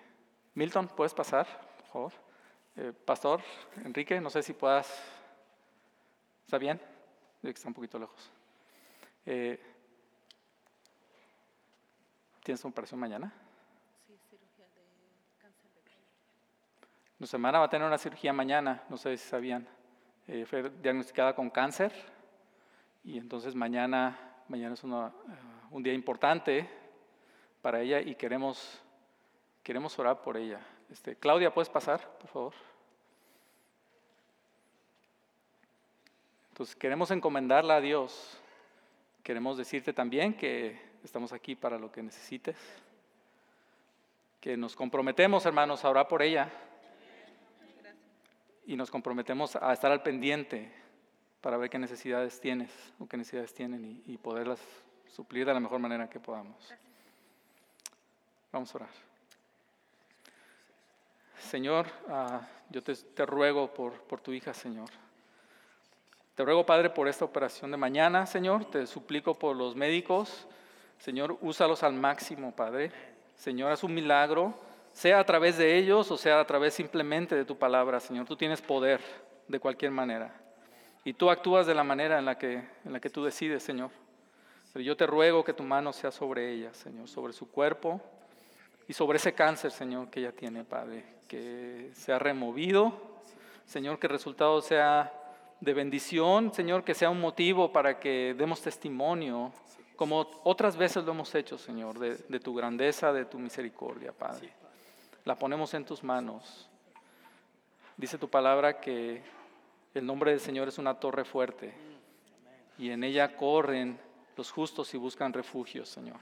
Milton, 0.54 0.88
¿puedes 0.88 1.12
pasar, 1.12 1.46
por 1.76 1.86
favor? 1.86 2.12
Eh, 2.76 2.92
Pastor 3.04 3.40
Enrique, 3.84 4.20
no 4.20 4.30
sé 4.30 4.42
si 4.42 4.52
puedas. 4.52 4.88
¿Está 6.44 6.58
bien? 6.58 6.80
Está 7.42 7.68
un 7.68 7.74
poquito 7.74 7.98
lejos. 7.98 8.30
Eh, 9.30 9.60
¿Tienes 12.42 12.64
una 12.64 12.70
operación 12.70 12.98
mañana? 12.98 13.30
Sí, 14.06 14.14
cirugía 14.30 14.64
de 14.74 14.80
cáncer 15.38 15.70
de 15.70 15.82
Nuestra 17.18 17.36
hermana 17.36 17.58
va 17.58 17.66
a 17.66 17.68
tener 17.68 17.86
una 17.86 17.98
cirugía 17.98 18.32
mañana, 18.32 18.84
no 18.88 18.96
sé 18.96 19.18
si 19.18 19.28
sabían. 19.28 19.68
Eh, 20.28 20.46
fue 20.46 20.70
diagnosticada 20.70 21.34
con 21.34 21.50
cáncer 21.50 21.92
y 23.04 23.18
entonces 23.18 23.54
mañana, 23.54 24.18
mañana 24.48 24.72
es 24.72 24.82
un 24.82 25.82
día 25.82 25.92
importante 25.92 26.66
para 27.60 27.82
ella 27.82 28.00
y 28.00 28.14
queremos, 28.14 28.80
queremos 29.62 29.98
orar 29.98 30.22
por 30.22 30.38
ella. 30.38 30.60
Este, 30.90 31.16
Claudia, 31.16 31.52
¿puedes 31.52 31.68
pasar, 31.68 32.00
por 32.16 32.30
favor? 32.30 32.54
Entonces 36.48 36.74
queremos 36.74 37.10
encomendarla 37.10 37.76
a 37.76 37.80
Dios. 37.82 38.40
Queremos 39.22 39.56
decirte 39.56 39.92
también 39.92 40.34
que 40.34 40.80
estamos 41.04 41.32
aquí 41.32 41.54
para 41.54 41.78
lo 41.78 41.90
que 41.92 42.02
necesites. 42.02 42.56
Que 44.40 44.56
nos 44.56 44.76
comprometemos, 44.76 45.44
hermanos, 45.46 45.84
a 45.84 45.90
orar 45.90 46.08
por 46.08 46.22
ella. 46.22 46.50
Y 48.66 48.76
nos 48.76 48.90
comprometemos 48.90 49.56
a 49.56 49.72
estar 49.72 49.90
al 49.90 50.02
pendiente 50.02 50.72
para 51.40 51.56
ver 51.56 51.70
qué 51.70 51.78
necesidades 51.78 52.40
tienes 52.40 52.70
o 52.98 53.06
qué 53.06 53.16
necesidades 53.16 53.54
tienen 53.54 54.02
y, 54.04 54.18
poderlas 54.18 54.60
suplir 55.06 55.46
de 55.46 55.54
la 55.54 55.60
mejor 55.60 55.78
manera 55.78 56.08
que 56.08 56.20
podamos. 56.20 56.74
Vamos 58.52 58.74
a 58.74 58.78
orar. 58.78 58.90
Señor, 61.38 61.86
ah, 62.08 62.46
yo 62.70 62.82
te, 62.82 63.26
ruego 63.26 63.72
por 63.72 64.20
tu 64.20 64.32
hija, 64.32 64.52
Señor. 64.52 64.90
Te 66.38 66.44
ruego, 66.44 66.64
Padre, 66.64 66.88
por 66.88 67.08
esta 67.08 67.24
operación 67.24 67.72
de 67.72 67.76
mañana, 67.76 68.24
Señor. 68.24 68.64
Te 68.66 68.86
suplico 68.86 69.34
por 69.34 69.56
los 69.56 69.74
médicos. 69.74 70.46
Señor, 71.00 71.36
úsalos 71.40 71.82
al 71.82 71.94
máximo, 71.94 72.54
Padre. 72.54 72.92
Señor, 73.34 73.72
haz 73.72 73.82
un 73.82 73.92
milagro, 73.92 74.54
sea 74.92 75.18
a 75.18 75.24
través 75.24 75.58
de 75.58 75.76
ellos 75.76 76.12
o 76.12 76.16
sea 76.16 76.38
a 76.38 76.46
través 76.46 76.74
simplemente 76.74 77.34
de 77.34 77.44
tu 77.44 77.58
palabra, 77.58 77.98
Señor. 77.98 78.24
Tú 78.24 78.36
tienes 78.36 78.62
poder 78.62 79.00
de 79.48 79.58
cualquier 79.58 79.90
manera. 79.90 80.32
Y 81.02 81.12
tú 81.12 81.28
actúas 81.28 81.66
de 81.66 81.74
la 81.74 81.82
manera 81.82 82.20
en 82.20 82.24
la 82.24 82.38
que, 82.38 82.62
en 82.84 82.92
la 82.92 83.00
que 83.00 83.10
tú 83.10 83.24
decides, 83.24 83.64
Señor. 83.64 83.90
Pero 84.72 84.84
yo 84.84 84.96
te 84.96 85.08
ruego 85.08 85.42
que 85.42 85.54
tu 85.54 85.64
mano 85.64 85.92
sea 85.92 86.12
sobre 86.12 86.52
ella, 86.52 86.72
Señor, 86.72 87.08
sobre 87.08 87.32
su 87.32 87.50
cuerpo 87.50 88.00
y 88.86 88.92
sobre 88.92 89.16
ese 89.16 89.34
cáncer, 89.34 89.72
Señor, 89.72 90.08
que 90.08 90.20
ella 90.20 90.30
tiene, 90.30 90.62
Padre. 90.62 91.04
Que 91.26 91.90
sea 91.94 92.20
removido, 92.20 92.92
Señor, 93.66 93.98
que 93.98 94.06
el 94.06 94.12
resultado 94.12 94.62
sea 94.62 95.17
de 95.60 95.74
bendición, 95.74 96.52
Señor, 96.52 96.84
que 96.84 96.94
sea 96.94 97.10
un 97.10 97.20
motivo 97.20 97.72
para 97.72 97.98
que 97.98 98.34
demos 98.36 98.60
testimonio, 98.62 99.52
como 99.96 100.20
otras 100.44 100.76
veces 100.76 101.04
lo 101.04 101.12
hemos 101.12 101.34
hecho, 101.34 101.58
Señor, 101.58 101.98
de, 101.98 102.40
tu 102.40 102.54
grandeza, 102.54 103.12
de 103.12 103.24
tu 103.24 103.38
misericordia, 103.38 104.12
Padre. 104.12 104.52
La 105.24 105.34
ponemos 105.34 105.74
en 105.74 105.84
tus 105.84 106.04
manos. 106.04 106.68
Dice 107.96 108.16
tu 108.16 108.28
palabra 108.28 108.80
que 108.80 109.22
el 109.94 110.06
nombre 110.06 110.30
del 110.30 110.40
Señor 110.40 110.68
es 110.68 110.78
una 110.78 110.94
torre 110.94 111.24
fuerte 111.24 111.74
y 112.78 112.90
en 112.90 113.02
ella 113.02 113.36
corren 113.36 113.98
los 114.36 114.52
justos 114.52 114.94
y 114.94 114.98
buscan 114.98 115.32
refugio, 115.32 115.84
Señor. 115.84 116.20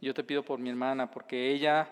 Yo 0.00 0.12
te 0.12 0.24
pido 0.24 0.42
por 0.42 0.58
mi 0.58 0.70
hermana, 0.70 1.08
porque 1.08 1.52
ella 1.52 1.88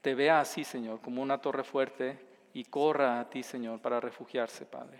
te 0.00 0.16
vea 0.16 0.40
así, 0.40 0.64
Señor, 0.64 1.00
como 1.00 1.22
una 1.22 1.38
torre 1.38 1.62
fuerte 1.62 2.18
y 2.54 2.64
corra 2.64 3.20
a 3.20 3.30
ti, 3.30 3.44
Señor, 3.44 3.80
para 3.80 4.00
refugiarse, 4.00 4.66
Padre. 4.66 4.98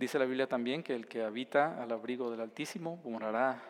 Dice 0.00 0.18
la 0.18 0.24
Biblia 0.24 0.46
también 0.46 0.82
que 0.82 0.94
el 0.94 1.06
que 1.06 1.22
habita 1.22 1.78
al 1.82 1.92
abrigo 1.92 2.30
del 2.30 2.40
Altísimo 2.40 2.98
morará 3.04 3.62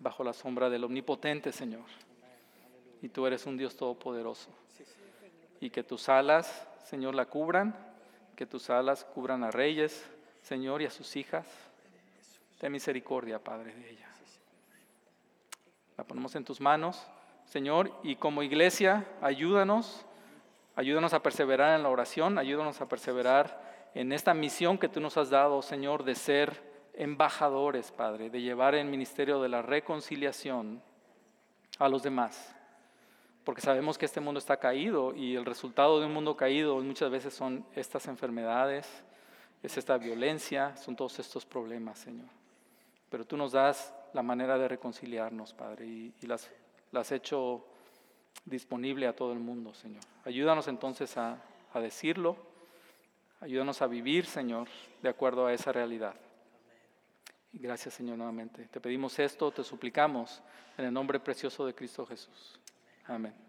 bajo 0.00 0.24
la 0.24 0.32
sombra 0.32 0.68
del 0.68 0.82
Omnipotente, 0.82 1.52
Señor. 1.52 1.84
Y 3.00 3.08
tú 3.10 3.28
eres 3.28 3.46
un 3.46 3.56
Dios 3.56 3.76
todopoderoso. 3.76 4.50
Y 5.60 5.70
que 5.70 5.84
tus 5.84 6.08
alas, 6.08 6.66
Señor, 6.82 7.14
la 7.14 7.26
cubran, 7.26 7.76
que 8.34 8.44
tus 8.44 8.70
alas 8.70 9.04
cubran 9.04 9.44
a 9.44 9.52
reyes, 9.52 10.04
Señor, 10.42 10.82
y 10.82 10.86
a 10.86 10.90
sus 10.90 11.14
hijas. 11.14 11.46
Ten 12.58 12.72
misericordia, 12.72 13.38
Padre, 13.38 13.72
de 13.72 13.88
ella. 13.88 14.08
La 15.96 16.02
ponemos 16.02 16.34
en 16.34 16.44
tus 16.44 16.60
manos, 16.60 17.06
Señor, 17.44 17.92
y 18.02 18.16
como 18.16 18.42
iglesia, 18.42 19.06
ayúdanos, 19.20 20.04
ayúdanos 20.74 21.12
a 21.14 21.22
perseverar 21.22 21.76
en 21.76 21.84
la 21.84 21.88
oración, 21.88 22.36
ayúdanos 22.36 22.80
a 22.80 22.88
perseverar 22.88 23.77
en 23.94 24.12
esta 24.12 24.34
misión 24.34 24.78
que 24.78 24.88
tú 24.88 25.00
nos 25.00 25.16
has 25.16 25.30
dado, 25.30 25.62
Señor, 25.62 26.04
de 26.04 26.14
ser 26.14 26.62
embajadores, 26.94 27.92
Padre, 27.92 28.30
de 28.30 28.40
llevar 28.40 28.74
el 28.74 28.86
ministerio 28.86 29.40
de 29.40 29.48
la 29.48 29.62
reconciliación 29.62 30.82
a 31.78 31.88
los 31.88 32.02
demás. 32.02 32.54
Porque 33.44 33.60
sabemos 33.62 33.96
que 33.96 34.04
este 34.04 34.20
mundo 34.20 34.38
está 34.38 34.58
caído 34.58 35.14
y 35.14 35.36
el 35.36 35.46
resultado 35.46 36.00
de 36.00 36.06
un 36.06 36.12
mundo 36.12 36.36
caído 36.36 36.76
muchas 36.80 37.10
veces 37.10 37.32
son 37.32 37.64
estas 37.74 38.06
enfermedades, 38.08 39.04
es 39.62 39.78
esta 39.78 39.96
violencia, 39.96 40.76
son 40.76 40.96
todos 40.96 41.18
estos 41.18 41.46
problemas, 41.46 41.98
Señor. 41.98 42.28
Pero 43.08 43.24
tú 43.24 43.36
nos 43.36 43.52
das 43.52 43.94
la 44.12 44.22
manera 44.22 44.58
de 44.58 44.68
reconciliarnos, 44.68 45.54
Padre, 45.54 45.86
y, 45.86 46.14
las, 46.22 46.50
has 46.92 47.12
hecho 47.12 47.64
disponible 48.44 49.06
a 49.06 49.16
todo 49.16 49.32
el 49.32 49.38
mundo, 49.38 49.72
Señor. 49.72 50.02
Ayúdanos 50.24 50.68
entonces 50.68 51.16
a, 51.16 51.42
a 51.72 51.80
decirlo 51.80 52.47
Ayúdanos 53.40 53.80
a 53.82 53.86
vivir, 53.86 54.26
Señor, 54.26 54.68
de 55.00 55.08
acuerdo 55.08 55.46
a 55.46 55.52
esa 55.52 55.72
realidad. 55.72 56.14
Gracias, 57.52 57.94
Señor, 57.94 58.18
nuevamente. 58.18 58.66
Te 58.66 58.80
pedimos 58.80 59.18
esto, 59.18 59.50
te 59.50 59.64
suplicamos 59.64 60.42
en 60.76 60.86
el 60.86 60.92
nombre 60.92 61.20
precioso 61.20 61.64
de 61.64 61.74
Cristo 61.74 62.04
Jesús. 62.04 62.58
Amén. 63.06 63.47